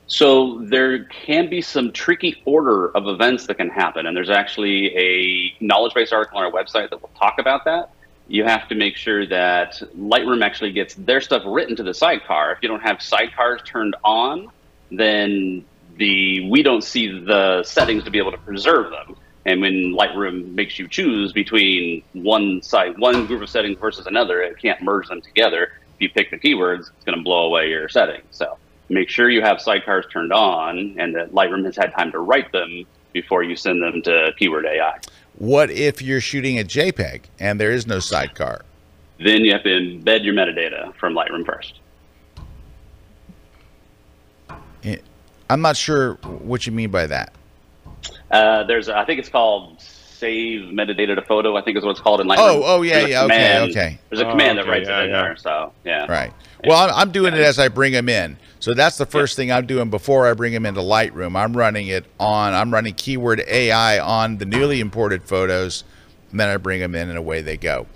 [0.07, 4.05] So there can be some tricky order of events that can happen.
[4.05, 7.91] And there's actually a knowledge base article on our website that will talk about that.
[8.27, 12.51] You have to make sure that Lightroom actually gets their stuff written to the sidecar.
[12.51, 14.49] If you don't have sidecars turned on,
[14.89, 15.65] then
[15.97, 19.15] the we don't see the settings to be able to preserve them.
[19.45, 24.41] And when Lightroom makes you choose between one side, one group of settings versus another,
[24.41, 25.69] it can't merge them together.
[25.95, 28.25] If you pick the keywords, it's going to blow away your settings.
[28.31, 28.57] So
[28.89, 32.51] make sure you have sidecars turned on and that Lightroom has had time to write
[32.51, 34.99] them before you send them to Keyword AI.
[35.35, 38.63] What if you're shooting a JPEG and there is no sidecar?
[39.17, 41.79] Then you have to embed your metadata from Lightroom first.
[44.83, 44.97] Eh,
[45.49, 47.33] I'm not sure what you mean by that.
[48.29, 49.81] Uh, there's, I think it's called
[50.21, 51.57] save metadata to photo.
[51.57, 52.37] I think is what it's called in Lightroom.
[52.37, 53.99] Oh, oh yeah, yeah, command, okay, okay.
[54.09, 55.21] There's a oh, command okay, that writes yeah, it in yeah.
[55.23, 55.35] there.
[55.35, 56.11] So yeah.
[56.11, 56.31] Right.
[56.63, 58.37] Well, I'm, I'm doing it as I bring them in.
[58.59, 61.35] So that's the first thing I'm doing before I bring them into Lightroom.
[61.35, 62.53] I'm running it on.
[62.53, 65.83] I'm running keyword AI on the newly imported photos,
[66.29, 67.87] and then I bring them in, and away they go.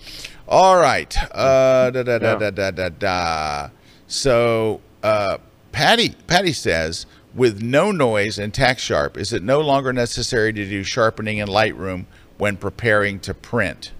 [0.47, 1.15] All right.
[1.31, 3.69] Uh, da, da, da, da, da, da, da.
[4.07, 5.37] So uh,
[5.71, 7.05] Patty Patty says
[7.35, 11.47] with no noise and tack sharp, is it no longer necessary to do sharpening in
[11.47, 12.05] Lightroom
[12.37, 13.91] when preparing to print?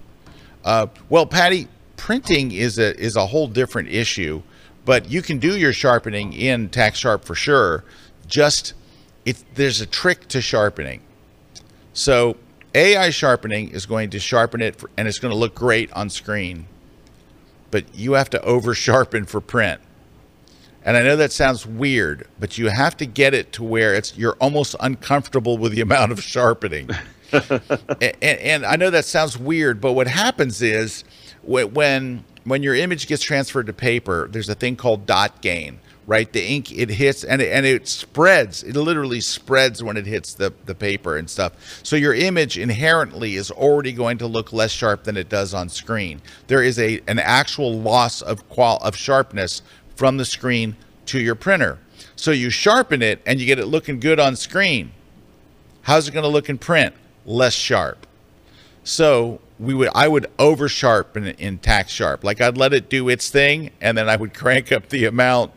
[0.64, 4.42] Uh, well, Patty, printing is a is a whole different issue,
[4.84, 7.84] but you can do your sharpening in tack sharp for sure.
[8.26, 8.74] Just
[9.24, 11.02] it there's a trick to sharpening.
[11.92, 12.36] So
[12.74, 16.10] AI sharpening is going to sharpen it for, and it's going to look great on
[16.10, 16.66] screen,
[17.70, 19.80] but you have to over sharpen for print.
[20.86, 24.16] And I know that sounds weird, but you have to get it to where it's
[24.16, 26.88] you're almost uncomfortable with the amount of sharpening.
[27.32, 31.02] and, and, I know that sounds weird, but what happens is
[31.42, 36.32] when when your image gets transferred to paper, there's a thing called dot gain, right?
[36.32, 38.62] The ink it hits and it, and it spreads.
[38.62, 41.80] It literally spreads when it hits the the paper and stuff.
[41.82, 45.68] So your image inherently is already going to look less sharp than it does on
[45.68, 46.22] screen.
[46.46, 49.62] There is a an actual loss of qual of sharpness
[49.96, 50.76] from the screen
[51.06, 51.78] to your printer.
[52.14, 54.92] So you sharpen it and you get it looking good on screen.
[55.82, 56.94] How's it going to look in print?
[57.24, 58.06] Less sharp.
[58.84, 62.22] So we would I would over sharpen it in tack sharp.
[62.24, 65.52] Like I'd let it do its thing and then I would crank up the amount.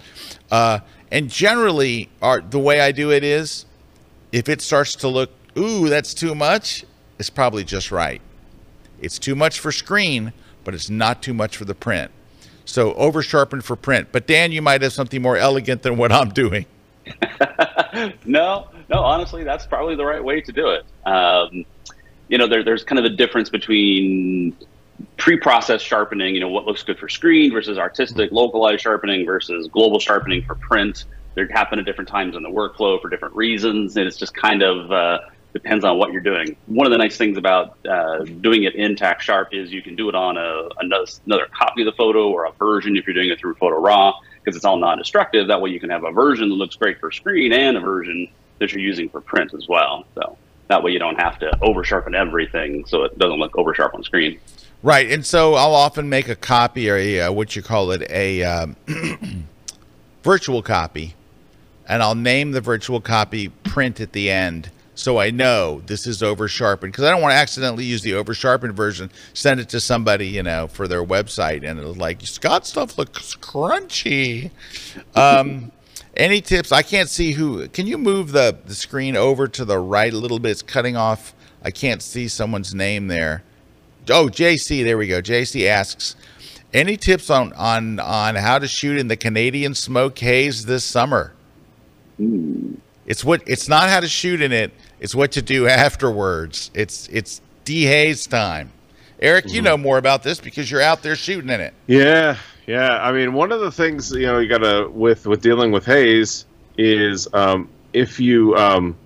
[0.49, 0.79] Uh,
[1.11, 3.65] and generally our, the way I do it is
[4.31, 6.85] if it starts to look, ooh, that's too much,
[7.17, 8.21] it's probably just right.
[9.01, 10.33] It's too much for screen,
[10.63, 12.11] but it's not too much for the print.
[12.69, 14.09] So over sharpened for print.
[14.11, 16.65] But Dan, you might have something more elegant than what I'm doing.
[18.25, 20.85] no, no, honestly, that's probably the right way to do it.
[21.07, 21.65] Um,
[22.27, 24.55] you know, there, there's kind of a difference between
[25.17, 29.99] pre-processed sharpening, you know, what looks good for screen versus artistic localized sharpening versus global
[29.99, 31.05] sharpening for print.
[31.35, 33.97] They happen at different times in the workflow for different reasons.
[33.97, 35.19] And it's just kind of, uh,
[35.53, 36.55] depends on what you're doing.
[36.67, 39.95] One of the nice things about uh, doing it in Tack Sharp is you can
[39.95, 43.13] do it on a, another, another copy of the photo or a version if you're
[43.13, 45.47] doing it through Photo Raw because it's all non-destructive.
[45.47, 48.27] That way you can have a version that looks great for screen and a version
[48.59, 50.05] that you're using for print as well.
[50.15, 50.37] So
[50.67, 53.95] that way you don't have to over sharpen everything so it doesn't look over sharp
[53.95, 54.39] on screen.
[54.81, 58.09] Right, and so I'll often make a copy or a uh, what you call it
[58.09, 58.77] a um,
[60.23, 61.15] virtual copy,
[61.85, 64.69] and I'll name the virtual copy print at the end
[64.99, 68.15] so I know this is over sharpened because I don't want to accidentally use the
[68.15, 72.21] over sharpened version, send it to somebody, you know, for their website, and it's like
[72.23, 74.51] Scott stuff looks crunchy.
[75.15, 75.71] Um,
[76.17, 76.73] any tips?
[76.73, 77.69] I can't see who.
[77.69, 80.51] Can you move the the screen over to the right a little bit?
[80.51, 81.33] It's cutting off.
[81.63, 83.43] I can't see someone's name there.
[84.09, 85.21] Oh, JC, there we go.
[85.21, 86.17] JC asks,
[86.73, 91.33] any tips on on on how to shoot in the Canadian smoke haze this summer?
[92.17, 92.75] Hmm.
[93.05, 94.73] It's what it's not how to shoot in it.
[94.99, 96.71] It's what to do afterwards.
[96.73, 98.71] It's it's dehaze time.
[99.21, 99.65] Erik, you mm-hmm.
[99.65, 101.73] know more about this because you're out there shooting in it.
[101.87, 102.37] Yeah,
[102.67, 103.03] yeah.
[103.03, 105.85] I mean, one of the things you know you got to with with dealing with
[105.85, 106.45] haze
[106.77, 108.97] is um, if you um,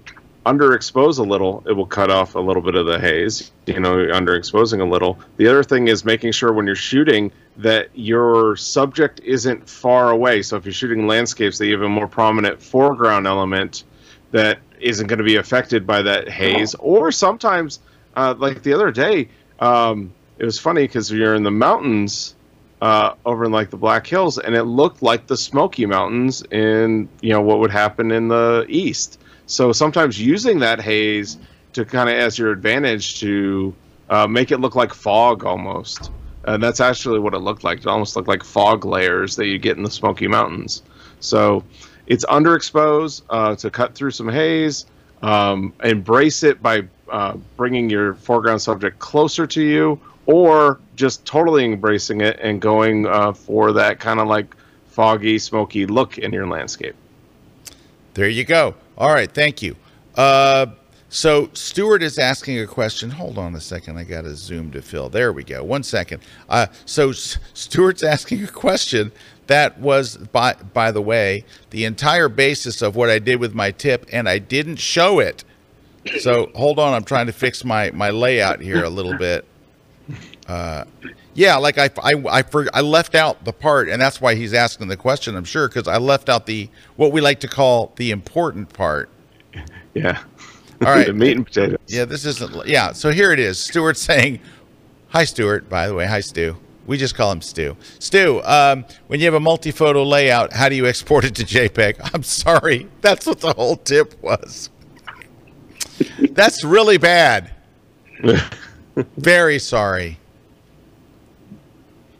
[0.45, 3.51] underexpose a little, it will cut off a little bit of the haze.
[3.65, 5.19] You know, underexposing a little.
[5.37, 10.41] The other thing is making sure when you're shooting that your subject isn't far away.
[10.41, 13.83] So if you're shooting landscapes, that you have a more prominent foreground element
[14.31, 16.75] that isn't going to be affected by that haze.
[16.75, 17.79] Or sometimes,
[18.15, 19.29] uh, like the other day,
[19.59, 22.35] um, it was funny because you're in the mountains
[22.81, 27.07] uh, over in like the Black Hills, and it looked like the Smoky Mountains in
[27.21, 29.21] you know what would happen in the east.
[29.45, 31.37] So sometimes using that haze
[31.73, 33.73] to kind of as your advantage to
[34.09, 36.11] uh, make it look like fog almost.
[36.45, 37.79] And that's actually what it looked like.
[37.79, 40.81] It almost looked like fog layers that you get in the Smoky Mountains.
[41.21, 41.63] So
[42.07, 44.85] it's underexposed uh, to cut through some haze.
[45.21, 51.63] Um, embrace it by uh, bringing your foreground subject closer to you, or just totally
[51.63, 54.53] embracing it and going uh, for that kind of like
[54.87, 56.95] foggy, smoky look in your landscape.
[58.15, 58.75] There you go.
[58.97, 59.75] All right, thank you.
[60.15, 60.67] Uh,
[61.09, 63.11] so Stuart is asking a question.
[63.11, 63.97] Hold on a second.
[63.97, 65.09] I got a zoom to fill.
[65.09, 65.63] There we go.
[65.63, 66.21] One second.
[66.49, 69.11] Uh, so Stuart's asking a question
[69.47, 73.71] that was, by by the way, the entire basis of what I did with my
[73.71, 75.43] tip, and I didn't show it.
[76.19, 76.93] So hold on.
[76.93, 79.45] I'm trying to fix my my layout here a little bit.
[80.47, 80.83] Uh,
[81.33, 84.53] yeah, like I I I, for, I left out the part, and that's why he's
[84.53, 85.35] asking the question.
[85.35, 89.09] I'm sure because I left out the what we like to call the important part.
[89.93, 90.21] Yeah.
[90.81, 91.07] All right.
[91.07, 91.79] the meat and potatoes.
[91.87, 92.67] Yeah, this isn't.
[92.67, 93.59] Yeah, so here it is.
[93.59, 94.39] Stuart saying,
[95.09, 96.57] "Hi, Stuart." By the way, hi, Stu.
[96.85, 97.77] We just call him Stu.
[97.99, 101.99] Stu, um, when you have a multi-photo layout, how do you export it to JPEG?
[102.13, 104.69] I'm sorry, that's what the whole tip was.
[106.31, 107.51] that's really bad.
[109.17, 110.19] Very sorry.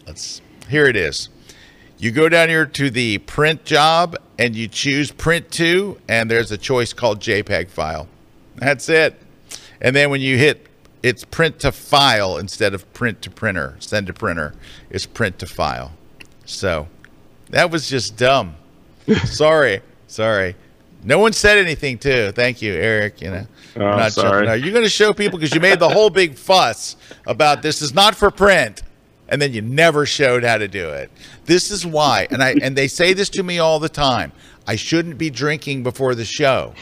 [0.08, 0.42] Let's.
[0.70, 1.30] Here it is.
[1.98, 6.52] You go down here to the print job and you choose print to, and there's
[6.52, 8.08] a choice called JPEG file.
[8.56, 9.20] That's it.
[9.82, 10.68] And then when you hit
[11.04, 14.56] it's print to file instead of print to printer, send to printer.
[14.90, 15.92] It's print to file.
[16.46, 16.88] So
[17.50, 18.56] that was just dumb.
[19.26, 19.82] sorry.
[20.08, 20.56] Sorry.
[21.04, 22.32] No one said anything too.
[22.32, 23.22] Thank you, Erik.
[23.22, 24.48] You know, oh, not sorry.
[24.48, 26.96] Are you going to show people because you made the whole big fuss
[27.28, 28.84] about this is not for print,
[29.28, 31.12] and then you never showed how to do it.
[31.44, 34.32] This is why, and I and they say this to me all the time.
[34.66, 36.74] I shouldn't be drinking before the show.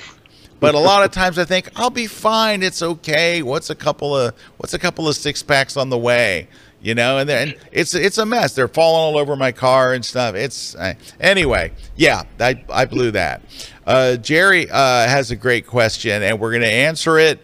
[0.61, 2.61] But a lot of times I think I'll be fine.
[2.61, 3.41] It's okay.
[3.41, 6.47] What's a couple of what's a couple of six packs on the way?
[6.83, 8.53] You know, and then it's it's a mess.
[8.53, 10.35] They're falling all over my car and stuff.
[10.35, 11.71] It's uh, anyway.
[11.95, 13.41] Yeah, I I blew that.
[13.87, 17.39] Uh, Jerry uh, has a great question, and we're going to answer it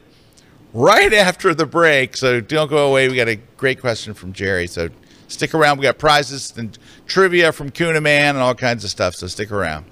[0.75, 2.15] right after the break.
[2.15, 3.09] So don't go away.
[3.09, 4.67] We got a great question from Jerry.
[4.67, 4.89] So
[5.27, 5.79] stick around.
[5.79, 9.15] We got prizes and trivia from Kuna Man and all kinds of stuff.
[9.15, 9.85] So stick around.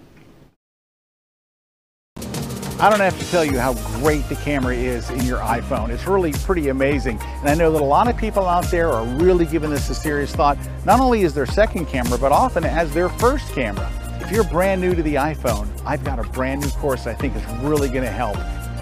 [2.77, 5.89] I don't have to tell you how great the camera is in your iPhone.
[5.89, 7.17] It's really pretty amazing.
[7.21, 9.95] And I know that a lot of people out there are really giving this a
[9.95, 10.57] serious thought.
[10.83, 13.89] Not only is their second camera, but often as their first camera.
[14.19, 17.33] If you're brand new to the iPhone, I've got a brand new course I think
[17.37, 18.37] is really gonna help.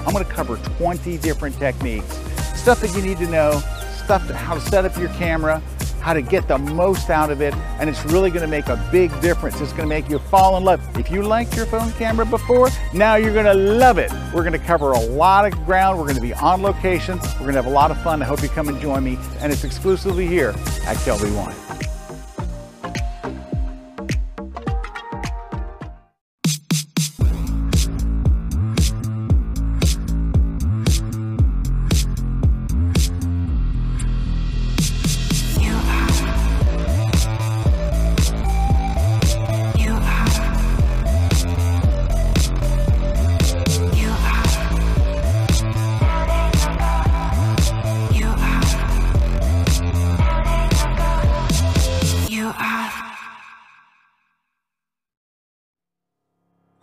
[0.07, 2.17] I'm gonna cover 20 different techniques.
[2.55, 3.61] Stuff that you need to know,
[4.03, 5.61] stuff to how to set up your camera,
[6.03, 9.09] how to get the most out of it, and it's really gonna make a big
[9.21, 9.61] difference.
[9.61, 10.81] It's gonna make you fall in love.
[10.97, 14.11] If you liked your phone camera before, now you're gonna love it.
[14.33, 15.97] We're gonna cover a lot of ground.
[15.97, 17.19] We're gonna be on location.
[17.39, 18.21] We're gonna have a lot of fun.
[18.21, 20.49] I hope you come and join me, and it's exclusively here
[20.85, 21.92] at KelbyOne.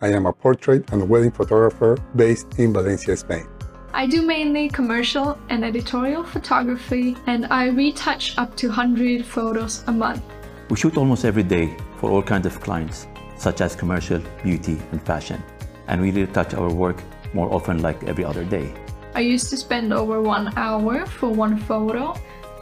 [0.03, 3.47] I am a portrait and wedding photographer based in Valencia, Spain.
[3.93, 9.91] I do mainly commercial and editorial photography, and I retouch up to 100 photos a
[9.91, 10.23] month.
[10.71, 13.05] We shoot almost every day for all kinds of clients,
[13.37, 15.43] such as commercial, beauty, and fashion.
[15.87, 16.97] And we retouch our work
[17.35, 18.73] more often like every other day.
[19.13, 22.15] I used to spend over one hour for one photo.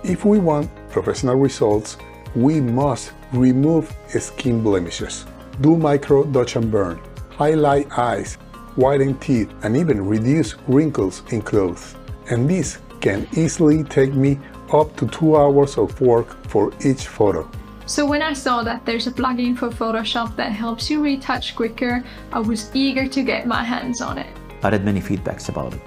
[0.04, 1.96] If we want professional results,
[2.36, 5.26] we must remove skin blemishes,
[5.62, 7.00] do micro dodge and burn,
[7.40, 8.36] highlight eyes,
[8.76, 11.96] whiten teeth, and even reduce wrinkles in clothes.
[12.30, 14.38] And this can easily take me
[14.74, 17.50] up to two hours of work for each photo.
[17.86, 22.04] So when I saw that there's a plugin for Photoshop that helps you retouch quicker,
[22.34, 24.28] I was eager to get my hands on it.
[24.62, 25.82] I read many feedbacks about it,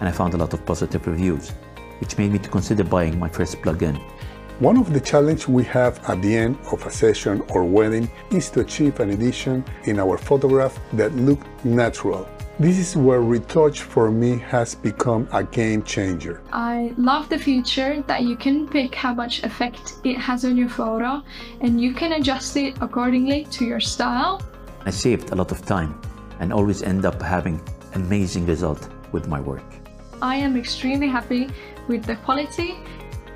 [0.00, 1.50] and I found a lot of positive reviews,
[2.00, 4.02] which made me to consider buying my first plugin.
[4.60, 8.50] One of the challenges we have at the end of a session or wedding is
[8.50, 12.28] to achieve an edition in our photograph that look natural.
[12.58, 16.42] This is where Retouch4me has become a game changer.
[16.52, 20.68] I love the feature that you can pick how much effect it has on your
[20.68, 21.22] photo
[21.60, 24.42] and you can adjust it accordingly to your style.
[24.84, 26.00] I saved a lot of time
[26.40, 27.60] and always end up having
[27.94, 29.62] amazing result with my work.
[30.20, 31.48] I am extremely happy
[31.86, 32.74] with the quality.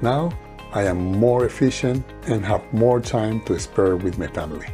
[0.01, 0.33] Now
[0.75, 4.67] I am more efficient and have more time to spare with my family.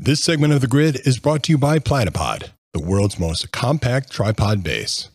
[0.00, 4.10] This segment of the grid is brought to you by Platypod, the world's most compact
[4.10, 5.10] tripod base.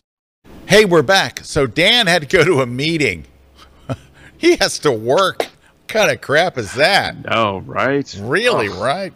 [0.64, 1.40] Hey, we're back.
[1.44, 3.26] So Dan had to go to a meeting.
[4.38, 5.42] he has to work.
[5.42, 7.22] What kind of crap is that?
[7.26, 8.18] No, right?
[8.18, 8.82] Really, oh.
[8.82, 9.12] right?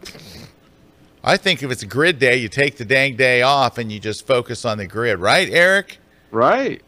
[1.25, 3.99] I think if it's a grid day, you take the dang day off and you
[3.99, 5.99] just focus on the grid, right, Erik?
[6.31, 6.83] Right.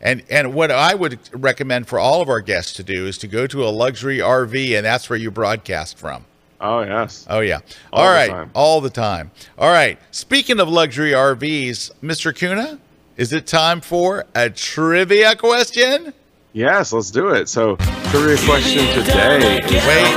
[0.00, 3.26] And and what I would recommend for all of our guests to do is to
[3.26, 6.24] go to a luxury RV, and that's where you broadcast from.
[6.60, 7.26] Oh yes.
[7.28, 7.60] Oh yeah.
[7.92, 8.30] All, all right.
[8.30, 8.50] Time.
[8.54, 9.30] All the time.
[9.58, 9.98] All right.
[10.10, 12.34] Speaking of luxury RVs, Mr.
[12.34, 12.78] Kuna,
[13.16, 16.12] is it time for a trivia question?
[16.52, 17.50] Yes, let's do it.
[17.50, 19.60] So, trivia question today.
[19.60, 20.16] Wait.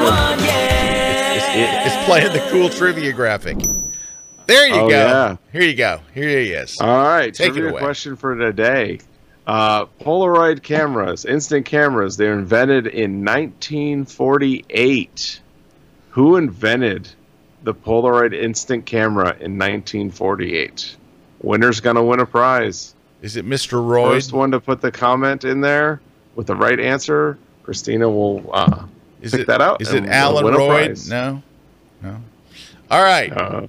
[1.36, 3.58] It's, it's, playing the cool trivia graphic.
[4.48, 4.96] There you oh, go.
[4.96, 5.36] Yeah.
[5.52, 6.00] Here you go.
[6.14, 6.80] Here he is.
[6.80, 7.34] All right.
[7.34, 9.00] Take trivia question for today.
[9.50, 15.42] Uh, Polaroid cameras, instant cameras, they were invented in 1948.
[16.12, 17.10] Who invented
[17.64, 20.96] the Polaroid instant camera in 1948?
[21.42, 22.94] Winner's gonna win a prize.
[23.24, 23.84] Is it Mr.
[23.84, 24.14] Roy?
[24.14, 26.00] First one to put the comment in there
[26.36, 28.86] with the right answer, Christina will uh,
[29.20, 29.82] is pick it, that out.
[29.82, 30.94] Is it Alan Roy?
[31.08, 31.42] No,
[32.04, 32.22] no.
[32.92, 33.36] All right.
[33.36, 33.66] Uh,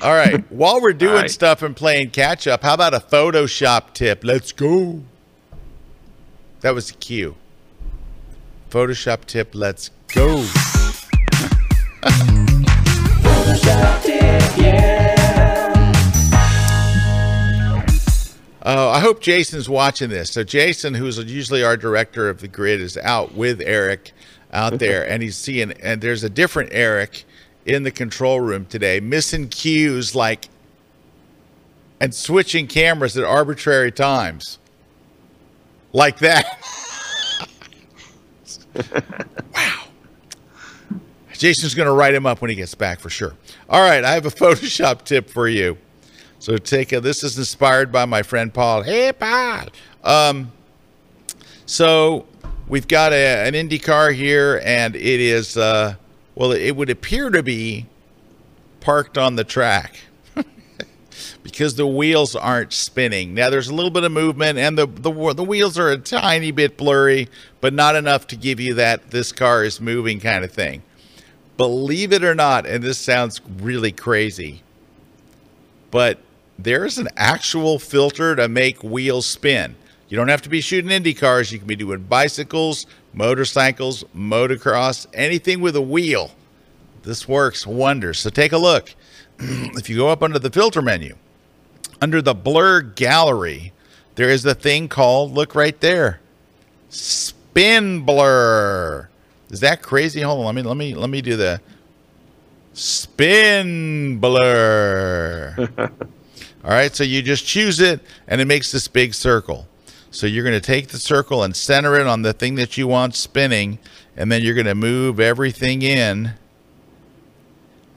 [0.00, 0.42] All right.
[0.50, 1.30] While we're doing right.
[1.30, 4.24] stuff and playing catch up, how about a Photoshop tip?
[4.24, 5.02] Let's go.
[6.60, 7.36] That was the cue.
[8.70, 9.54] Photoshop tip.
[9.54, 10.46] Let's go.
[18.70, 20.30] Oh, I hope Jason's watching this.
[20.30, 24.12] So Jason, who's usually our director of the grid, is out with Erik
[24.52, 25.72] out there, and he's seeing.
[25.72, 27.24] And there's a different Eric
[27.64, 30.50] in the control room today, missing cues like
[31.98, 34.58] and switching cameras at arbitrary times,
[35.92, 36.58] like that.
[39.54, 39.84] wow.
[41.32, 43.34] Jason's going to write him up when he gets back for sure.
[43.68, 45.78] All right, I have a Photoshop tip for you.
[46.40, 48.82] So take a, this is inspired by my friend Paul.
[48.82, 49.66] Hey, Paul.
[50.04, 50.52] Um,
[51.66, 52.26] so
[52.68, 55.94] we've got a, an Indy car here, and it is, uh,
[56.34, 57.86] well, it would appear to be
[58.80, 60.00] parked on the track
[61.50, 63.34] because the wheels aren't spinning.
[63.34, 66.50] Now there's a little bit of movement, and the, the the wheels are a tiny
[66.50, 67.28] bit blurry,
[67.60, 70.82] but not enough to give you that this car is moving kind of thing.
[71.56, 74.62] Believe it or not, and this sounds really crazy,
[75.90, 76.18] but
[76.58, 79.76] there's an actual filter to make wheels spin.
[80.08, 81.52] You don't have to be shooting Indy cars.
[81.52, 86.32] You can be doing bicycles, motorcycles, motocross, anything with a wheel.
[87.02, 88.18] This works wonders.
[88.18, 88.94] So take a look.
[89.38, 91.16] if you go up under the filter menu,
[92.00, 93.72] under the blur gallery,
[94.14, 96.20] there is a thing called, look right there,
[96.88, 99.08] spin blur.
[99.50, 100.20] Is that crazy?
[100.20, 101.60] Hold on, let me let me let me do the
[102.74, 105.54] spin blur.
[106.64, 109.66] All right, so you just choose it and it makes this big circle.
[110.10, 112.86] So you're going to take the circle and center it on the thing that you
[112.86, 113.78] want spinning,
[114.16, 116.32] and then you're going to move everything in.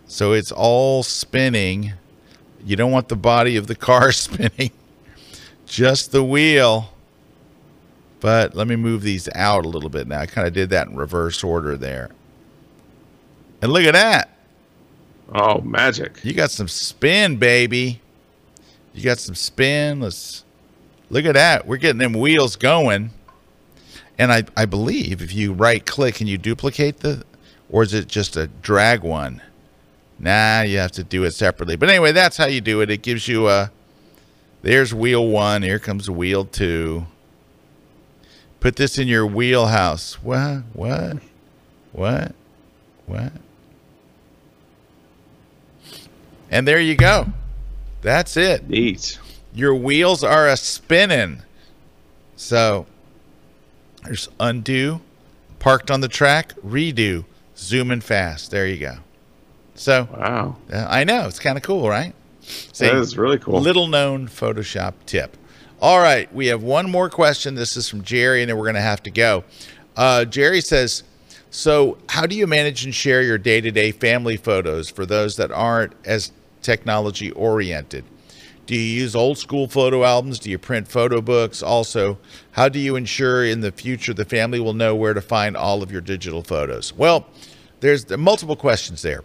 [0.08, 1.94] So it's all spinning.
[2.66, 4.72] You don't want the body of the car spinning,
[5.66, 6.94] just the wheel.
[8.20, 10.20] But let me move these out a little bit now.
[10.20, 12.12] I kind of did that in reverse order there.
[13.62, 14.30] And look at that.
[15.34, 16.24] Oh, magic.
[16.24, 18.02] You got some spin, baby.
[18.94, 20.02] You got some spin.
[20.02, 20.44] Let's
[21.10, 21.66] look at that.
[21.66, 23.12] We're getting them wheels going.
[24.18, 27.24] And I, I believe if you right click and you duplicate the,
[27.70, 29.42] or is it just a drag one?
[30.22, 31.76] Nah, you have to do it separately.
[31.76, 32.92] But anyway, that's how you do it.
[32.92, 33.72] It gives you a,
[34.62, 35.64] there's wheel one.
[35.64, 37.08] Here comes wheel two.
[38.60, 40.22] Put this in your wheelhouse.
[40.22, 40.62] What?
[40.74, 41.18] What?
[41.92, 42.36] What?
[43.08, 43.34] What?
[46.52, 47.34] And there you go.
[48.04, 48.70] That's it.
[48.70, 49.18] Neat.
[49.56, 51.42] Your wheels are a spinning.
[52.36, 52.86] So
[54.04, 55.02] there's undo,
[55.58, 57.26] parked on the track, redo,
[57.58, 58.52] zooming fast.
[58.52, 58.98] There you go.
[59.82, 62.14] So wow, uh, I know it's kind of cool, right?
[62.42, 63.60] See, that is really cool.
[63.60, 65.36] Little known Photoshop tip.
[65.82, 67.56] All right, we have one more question.
[67.56, 69.44] This is from Jerry, and then we're going to have to go.
[69.98, 71.02] Uh, Jerry says,
[71.50, 75.94] "So, how do you manage and share your day-to-day family photos for those that aren't
[76.06, 78.06] as technology oriented?
[78.68, 80.38] Do you use old school photo albums?
[80.38, 81.64] Do you print photo books?
[81.64, 82.20] Also,
[82.52, 85.82] how do you ensure in the future the family will know where to find all
[85.82, 86.94] of your digital photos?
[86.94, 87.26] Well,
[87.80, 89.24] there's multiple questions there.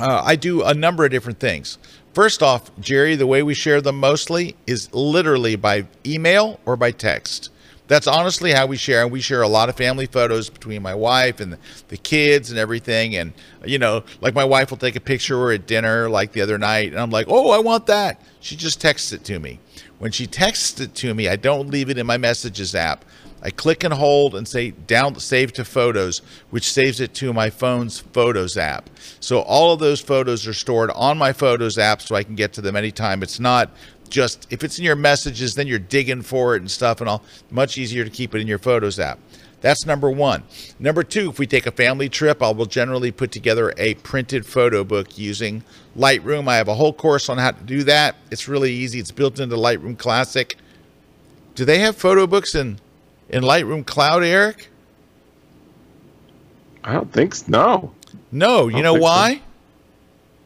[0.00, 1.78] Uh, I do a number of different things.
[2.14, 6.90] First off, Jerry, the way we share them mostly is literally by email or by
[6.90, 7.50] text
[7.90, 9.02] that's honestly how we share.
[9.02, 12.58] And we share a lot of family photos between my wife and the, kids and
[12.58, 13.16] everything.
[13.16, 13.32] And,
[13.64, 16.56] you know, like my wife will take a picture or at dinner like the other
[16.56, 16.92] night.
[16.92, 18.22] And I'm like, oh, I want that.
[18.38, 19.58] She just texts it to me.
[19.98, 23.04] When she texts it to me, I don't leave it in my messages app.
[23.42, 26.20] I click and hold and say down save to photos,
[26.50, 28.90] which saves it to my phone's photos app.
[29.18, 32.52] So all of those photos are stored on my photos app so I can get
[32.54, 33.22] to them anytime.
[33.22, 33.70] It's not
[34.10, 37.22] just if it's in your messages, then you're digging for it and stuff and all.
[37.50, 39.18] Much easier to keep it in your Photos app.
[39.60, 40.42] That's number one.
[40.78, 44.46] Number two, if we take a family trip, I will generally put together a printed
[44.46, 45.62] photo book using
[45.96, 46.48] Lightroom.
[46.48, 48.16] I have a whole course on how to do that.
[48.30, 48.98] It's really easy.
[48.98, 50.56] It's built into Lightroom Classic.
[51.54, 52.78] Do they have photo books in
[53.30, 54.68] in Lightroom Cloud, Erik?
[56.84, 57.46] I don't think so.
[57.48, 57.94] No.
[58.32, 58.68] No.
[58.68, 59.40] You know why?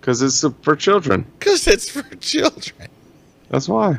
[0.00, 0.48] Because so.
[0.48, 1.26] it's for children.
[1.38, 2.88] Because it's for children.
[3.48, 3.98] That's why.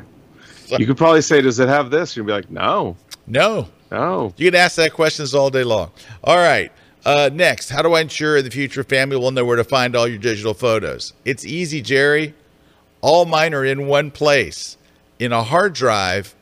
[0.70, 4.50] You could probably say, "Does it have this?" You'd be like, "No, no, no." You
[4.52, 5.92] can ask that questions all day long.
[6.24, 6.72] All right.
[7.06, 9.96] Uh, next, how do I ensure in the future family will know where to find
[9.96, 11.14] all your digital photos?
[11.24, 12.34] It's easy, Jerry.
[13.02, 14.76] All mine are in one place,
[15.20, 16.36] in a hard drive,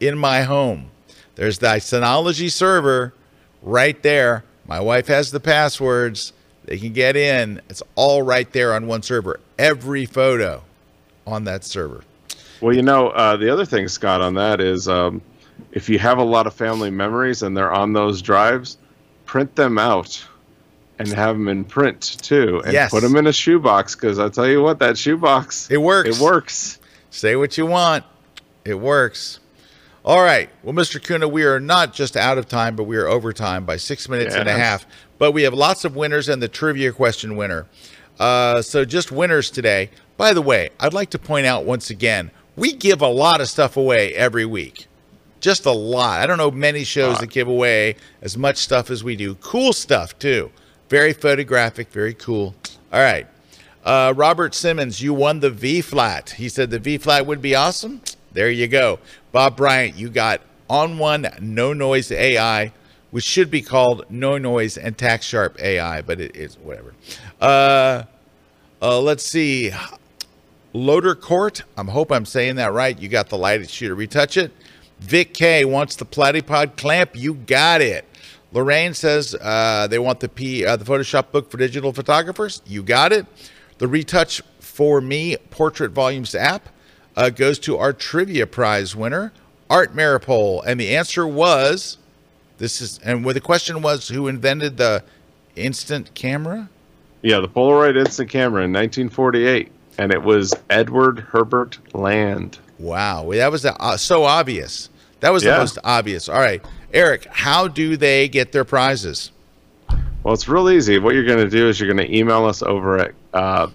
[0.00, 0.90] in my home.
[1.40, 3.14] There's the Synology server
[3.62, 4.44] right there.
[4.66, 6.34] My wife has the passwords.
[6.66, 7.62] They can get in.
[7.70, 9.40] It's all right there on one server.
[9.58, 10.62] Every photo
[11.26, 12.04] on that server.
[12.60, 15.22] Well, you know, uh, the other thing, Scott, on that is um,
[15.72, 18.76] if you have a lot of family memories and they're on those drives,
[19.24, 20.22] print them out
[20.98, 22.90] and have them in print too, and yes.
[22.90, 23.94] put them in a shoebox.
[23.94, 26.18] Because I tell you what, that shoebox it works.
[26.18, 26.78] It works.
[27.08, 28.04] Say what you want,
[28.66, 29.40] it works.
[30.04, 30.48] All right.
[30.62, 31.02] Well, Mr.
[31.02, 34.08] Kuna, we are not just out of time, but we are over time by six
[34.08, 34.86] minutes and a half.
[35.18, 37.66] But we have lots of winners and the trivia question winner.
[38.18, 39.90] Uh, so just winners today.
[40.16, 43.48] By the way, I'd like to point out once again we give a lot of
[43.48, 44.86] stuff away every week.
[45.40, 46.20] Just a lot.
[46.20, 49.34] I don't know many shows that give away as much stuff as we do.
[49.36, 50.50] Cool stuff, too.
[50.90, 52.54] Very photographic, very cool.
[52.92, 53.26] All right.
[53.82, 56.30] Uh, Robert Simmons, you won the V-Flat.
[56.30, 58.02] He said the V-Flat would be awesome.
[58.32, 58.98] There you go.
[59.32, 62.72] Bob Bryant, you got ON1 NoNoise AI,
[63.10, 66.94] which should be called NoNoise and Tack Sharp AI, but it is whatever.
[67.40, 68.04] Uh,
[68.80, 69.72] uh, let's see.
[70.72, 71.64] Loader Court.
[71.76, 72.96] I am hope I'm saying that right.
[72.98, 73.94] You got the light shooter.
[73.96, 74.52] Retouch it.
[75.00, 77.16] Vic K wants the Platypod clamp.
[77.16, 78.04] You got it.
[78.52, 82.62] Lorraine says uh, they want the P uh, the Photoshop book for digital photographers.
[82.66, 83.26] You got it.
[83.78, 86.68] The Retouch for Me Portrait Volumes app
[87.20, 89.30] uh, goes to our trivia prize winner,
[89.68, 90.62] Art Maripol.
[90.66, 91.98] and the answer was
[92.56, 95.04] this is and where the question was who invented the
[95.54, 96.70] instant camera.
[97.20, 102.58] Yeah, the Polaroid instant camera in 1948 and it was Edward Herbert Land.
[102.78, 104.88] Wow, that was uh, so obvious.
[105.20, 105.52] That was yeah.
[105.52, 106.26] the most obvious.
[106.26, 106.64] All right,
[106.94, 109.30] Erik, how do they get their prizes?
[110.22, 110.98] Well, it's real easy.
[110.98, 113.14] What you're going to do is you're going to email us over at.
[113.34, 113.68] Uh,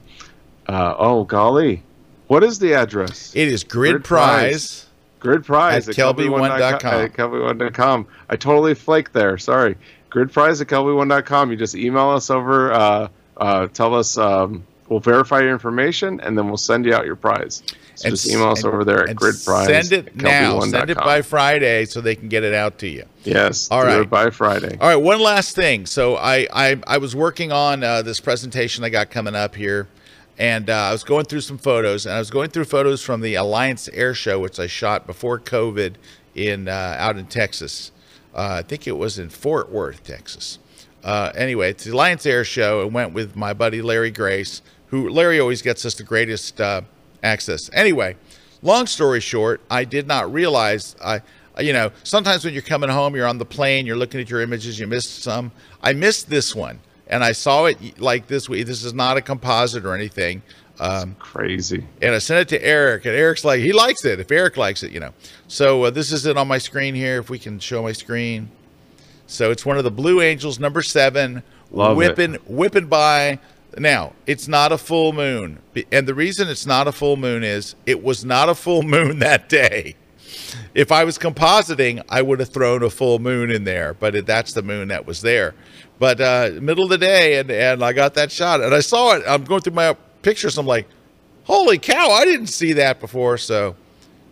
[0.68, 1.84] uh, oh golly,
[2.28, 3.36] what is the address?
[3.36, 4.86] It is Grid, Grid Prize.
[5.20, 6.94] Grid Prize at, at kelbyone.com.
[6.94, 8.08] At kelbyone.com.
[8.30, 9.38] I totally flaked there.
[9.38, 9.76] Sorry.
[10.10, 11.52] Grid Prize at kelbyone.com.
[11.52, 12.72] You just email us over.
[12.72, 13.08] Uh,
[13.38, 17.16] uh, tell us um, we'll verify your information and then we'll send you out your
[17.16, 17.64] prize.
[17.96, 19.68] So and, just email us and, over there at Grid Prize.
[19.68, 20.60] Send it now.
[20.62, 23.06] Send it by Friday so they can get it out to you.
[23.24, 23.70] Yes.
[23.72, 24.10] All right.
[24.10, 24.78] by Friday.
[24.80, 24.96] All right.
[24.96, 25.86] One last thing.
[25.86, 29.88] So I I, I was working on uh, this presentation I got coming up here,
[30.38, 33.22] and uh, I was going through some photos, and I was going through photos from
[33.22, 35.96] the Alliance Air Show, which I shot before COVID
[36.36, 37.92] in uh, out in Texas.
[38.34, 40.60] Uh, I think it was in Fort Worth, Texas.
[41.04, 42.82] Uh, anyway, it's the Alliance Air Show.
[42.82, 46.82] and went with my buddy Larry Grace who Larry always gets us the greatest uh,
[47.24, 47.70] access.
[47.74, 48.16] Anyway,
[48.62, 51.22] long story short, I did not realize I.
[51.58, 54.42] You know, sometimes when you're coming home, you're on the plane, you're looking at your
[54.42, 55.54] images, you missed some.
[55.82, 58.66] I missed this one, and I saw it like this week.
[58.66, 60.42] This is not a composite or anything.
[60.80, 61.86] Um, crazy.
[62.02, 64.20] And I sent it to Erik, and Erik's like, he likes it.
[64.20, 65.14] If Eric likes it, you know.
[65.48, 67.20] So uh, this is it on my screen here.
[67.20, 68.50] If we can show my screen.
[69.28, 72.48] So it's one of the Blue Angels, number seven, Love whipping it.
[72.48, 73.40] whipping by
[73.78, 75.60] now, it's not a full moon.
[75.92, 79.20] And the reason it's not a full moon is it was not a full moon
[79.20, 79.96] that day.
[80.74, 84.54] If I was compositing, I would have thrown a full moon in there, but that's
[84.54, 85.56] the moon that was there.
[85.98, 89.16] But uh, middle of the day, and, and I got that shot, and I saw
[89.16, 89.24] it.
[89.28, 90.58] I'm going through my pictures.
[90.58, 90.88] I'm like,
[91.44, 92.10] holy cow!
[92.12, 93.38] I didn't see that before.
[93.38, 93.76] So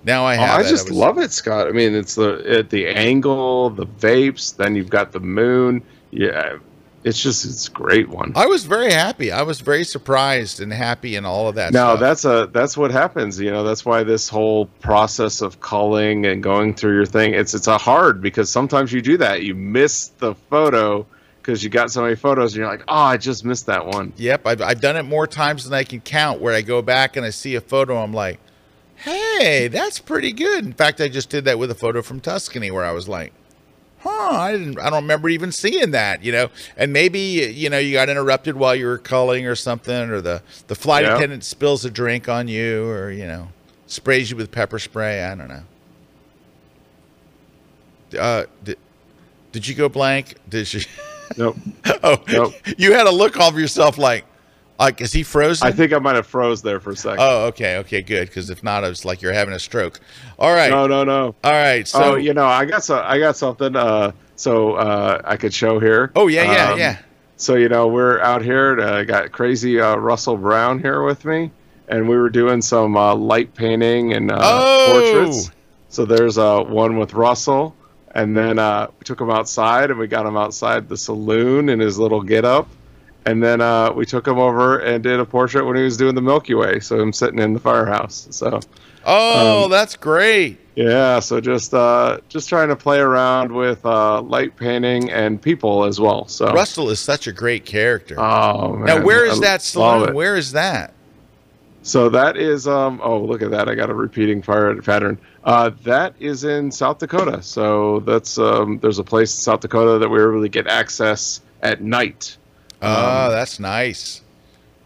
[0.04, 0.60] now I have.
[0.60, 1.68] Oh, I just I love it, Scott.
[1.68, 4.56] I mean, it's the at the angle, the vapes.
[4.56, 5.82] Then you've got the moon.
[6.12, 6.58] Yeah,
[7.04, 8.34] it's just it's a great one.
[8.36, 9.32] I was very happy.
[9.32, 11.72] I was very surprised and happy and all of that.
[11.72, 13.40] No, that's a that's what happens.
[13.40, 17.54] You know, that's why this whole process of culling and going through your thing it's
[17.54, 19.44] it's a hard because sometimes you do that.
[19.44, 21.06] You miss the photo
[21.44, 24.14] because you got so many photos and you're like, oh, I just missed that one.
[24.18, 26.42] Yep, I've I've done it more times than I can count.
[26.42, 28.40] Where I go back and I see a photo, I'm like,
[28.96, 30.66] hey, that's pretty good.
[30.66, 33.34] In fact, I just did that with a photo from Tuscany where I was like
[34.04, 37.80] huh, I didn't, I don't remember even seeing that, you know, and maybe, you know,
[37.80, 41.16] you got interrupted while you were culling or something, or the, the flight yeah.
[41.16, 43.48] attendant spills a drink on you or, you know,
[43.88, 45.24] sprays you with pepper spray.
[45.24, 45.64] I don't know.
[48.20, 48.78] Uh, did,
[49.54, 50.36] did you go blank?
[50.50, 50.82] Did you?
[51.38, 51.58] Nope.
[52.04, 52.54] oh, nope.
[52.78, 54.26] You had a look off yourself like,
[54.80, 55.68] like, is he frozen?
[55.68, 57.20] I think I might have froze there for a second.
[57.22, 58.28] Oh, okay, okay, good.
[58.28, 60.00] Because if not, it's like you're having a stroke.
[60.40, 60.70] All right.
[60.70, 61.36] No, no, no.
[61.44, 61.88] All right.
[61.88, 63.76] So oh, you know, I got so I got something.
[63.76, 66.12] Uh, so uh, I could show here.
[66.16, 66.98] Oh yeah, yeah, um, yeah.
[67.38, 68.80] So you know, we're out here.
[68.82, 71.52] I got crazy uh, Russell Brown here with me,
[71.88, 74.92] and we were doing some uh, light painting and uh, oh!
[74.92, 75.52] portraits.
[75.90, 77.76] So there's uh, one with Russell,
[78.14, 81.80] and then uh, we took him outside, and we got him outside the saloon in
[81.80, 82.68] his little get up
[83.26, 86.16] and then uh, we took him over and did a portrait when he was doing
[86.16, 86.80] the Milky Way.
[86.80, 88.28] So him sitting in the firehouse.
[88.32, 88.60] So.
[89.06, 90.60] Oh, um, that's great.
[90.76, 95.84] Yeah, so just uh, just trying to play around with uh, light painting and people
[95.84, 96.28] as well.
[96.28, 98.20] So Russell is such a great character.
[98.20, 98.86] Oh man!
[98.86, 100.16] Now where is I that saloon?
[100.16, 100.94] Where is that?
[101.84, 105.20] So that is um oh look at that I got a repeating fire pattern.
[105.44, 107.42] Uh, that is in South Dakota.
[107.42, 110.68] So that's um there's a place in South Dakota that we were able to get
[110.68, 112.38] access at night
[112.84, 114.22] Oh, um, that's nice.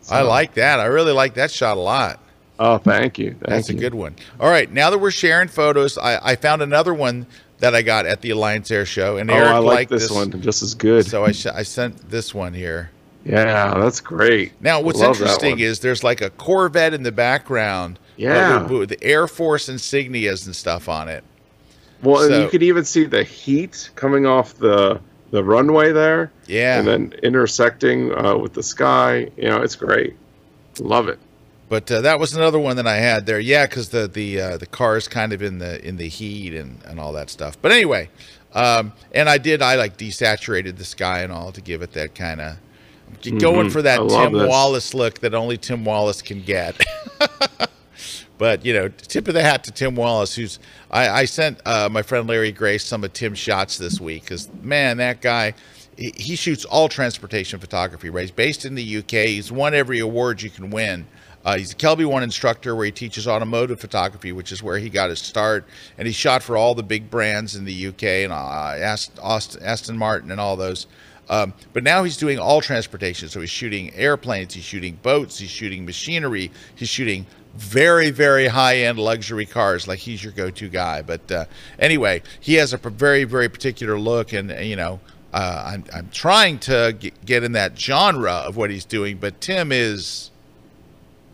[0.02, 0.80] So, I like that.
[0.80, 2.20] I really like that shot a lot.
[2.60, 3.32] Oh, thank you.
[3.32, 3.76] Thank that's you.
[3.76, 4.16] a good one.
[4.40, 7.26] All right, now that we're sharing photos, I, I found another one
[7.60, 10.12] that I got at the Alliance Air Show, and oh, Erik I like this, this
[10.12, 11.08] one just as good.
[11.08, 12.92] So I sh- I sent this one here.
[13.26, 14.54] Yeah, that's great.
[14.62, 18.00] Now, what's interesting is there's like a Corvette in the background.
[18.18, 21.24] Yeah, with the Air Force insignias and stuff on it.
[22.04, 25.00] Well, so, and you could even see the heat coming off the
[25.32, 26.32] the runway there.
[26.48, 26.80] Yeah.
[26.80, 29.30] And then intersecting uh, with the sky.
[29.38, 30.16] You know, it's great.
[30.80, 31.20] Love it.
[31.70, 33.40] But uh, that was another one that I had there.
[33.40, 36.54] Yeah, because the the uh, the car is kind of in the in the heat
[36.54, 37.62] and and all that stuff.
[37.62, 38.10] But anyway,
[38.54, 42.16] um, and I did I like desaturated the sky and all to give it that
[42.16, 42.58] kind of
[43.22, 43.38] mm-hmm.
[43.38, 44.48] going for that Tim this.
[44.48, 46.82] Wallace look that only Tim Wallace can get.
[48.38, 50.60] But you know, tip of the hat to Tim Wallace, who's
[50.92, 54.50] I, I sent uh, my friend Larry Grace some of Tim's shots this week because
[54.62, 55.54] man, that guy.
[55.98, 58.12] He, he shoots all transportation photography.
[58.12, 59.30] Right, he's based in the UK.
[59.30, 61.08] He's won every award you can win.
[61.48, 65.10] Uh, he's a KelbyOne instructor where he teaches automotive photography, which is where he got
[65.10, 65.66] his start.
[65.98, 69.98] And he shot for all the big brands in the UK and uh, Aston, Aston
[69.98, 70.88] Martin and all those.
[71.30, 73.30] Um, but now he's doing all transportation.
[73.30, 77.26] So he's shooting airplanes, he's shooting boats, he's shooting machinery, he's shooting
[77.58, 79.88] very very high end luxury cars.
[79.88, 81.02] Like he's your go-to guy.
[81.02, 81.46] But uh,
[81.80, 84.34] anyway he has a very very particular look.
[84.34, 85.00] And you know
[85.34, 89.18] uh, I'm, I'm trying to get, get in that genre of what he's doing.
[89.18, 90.32] But tim is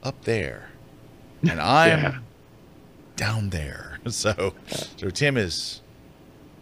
[0.02, 0.70] up there.
[1.42, 2.18] And i'm yeah.
[3.16, 3.90] down there.
[4.10, 4.54] So
[4.98, 5.80] so tim is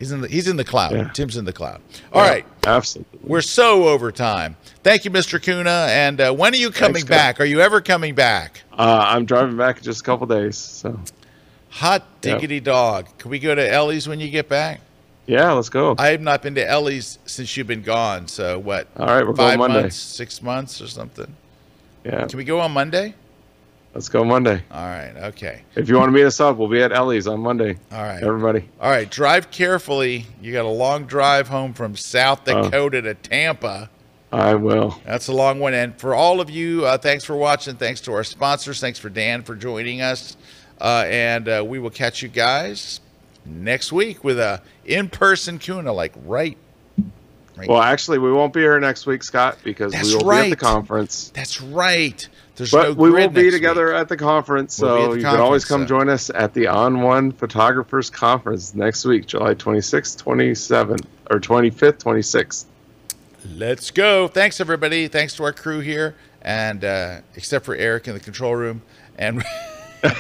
[0.02, 0.94] He's in the he's in the cloud.
[0.94, 1.12] Yeah.
[1.14, 1.80] Tim's in the cloud.
[2.12, 3.20] All yeah, right, absolutely.
[3.22, 4.58] We're so over time.
[4.82, 5.40] Thank you, Mr.
[5.40, 5.70] Kuna.
[5.70, 7.40] And uh, when are you coming Thanks, back?
[7.40, 8.64] Are you ever coming back?
[8.72, 10.58] Uh, I'm driving back in just a couple days.
[10.58, 11.00] So
[11.70, 12.64] hot diggity yep.
[12.64, 13.18] dog.
[13.20, 14.82] Can we go to Ellie's when you get back?
[15.28, 15.94] Yeah, let's go.
[16.00, 18.28] I have not been to Ellie's since you've been gone.
[18.28, 18.88] So what?
[18.98, 19.82] All right, we're five going Monday.
[19.82, 21.32] months, six months, or something.
[22.04, 22.26] Yeah.
[22.26, 23.14] Can we go on Monday?
[23.94, 24.64] Let's go Monday.
[24.72, 25.14] All right.
[25.18, 25.64] Okay.
[25.76, 27.78] If you want to meet us up, we'll be at Ellie's on Monday.
[27.92, 28.24] All right.
[28.24, 28.70] Everybody.
[28.80, 29.10] All right.
[29.10, 30.26] Drive carefully.
[30.42, 32.64] You got a long drive home from South oh.
[32.64, 33.90] Dakota uh, to Tampa.
[34.32, 34.98] I will.
[35.06, 35.74] That's a long one.
[35.74, 37.76] And for all of you, uh, thanks for watching.
[37.76, 38.80] Thanks to our sponsors.
[38.80, 40.38] Thanks for Dan for joining us.
[40.80, 43.02] Uh, and uh, we will catch you guys
[43.46, 46.58] next week with a in-person Kuna, like right
[47.58, 47.70] Right.
[47.70, 50.46] Well, actually, we won't be here next week, Scott, because That's we will right.
[50.46, 51.32] be at the conference.
[51.36, 52.28] That's right.
[52.62, 53.96] There's but no we will be together week.
[53.96, 55.88] at the conference, so we'll the you conference, can always come so.
[55.88, 62.66] join us at the ON1 Photographers Conference next week, July 26th, 27th, or 25th, 26th.
[63.56, 64.28] Let's go.
[64.28, 65.08] Thanks, everybody.
[65.08, 66.14] Thanks to our crew here,
[66.44, 68.84] and uh, except for Eric in the control room.
[69.18, 69.44] And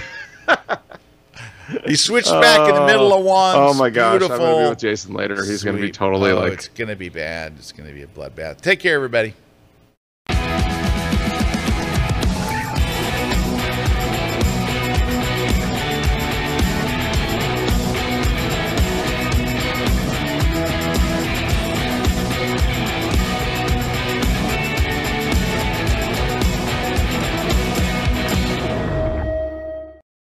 [1.85, 3.55] he switched back in the middle of one.
[3.55, 4.13] Oh my gosh!
[4.13, 4.33] Beautiful.
[4.33, 5.45] I'm going to be with Jason later.
[5.45, 6.53] He's going to be totally oh, like.
[6.53, 7.53] It's going to be bad.
[7.59, 8.61] It's going to be a bloodbath.
[8.61, 9.35] Take care, everybody.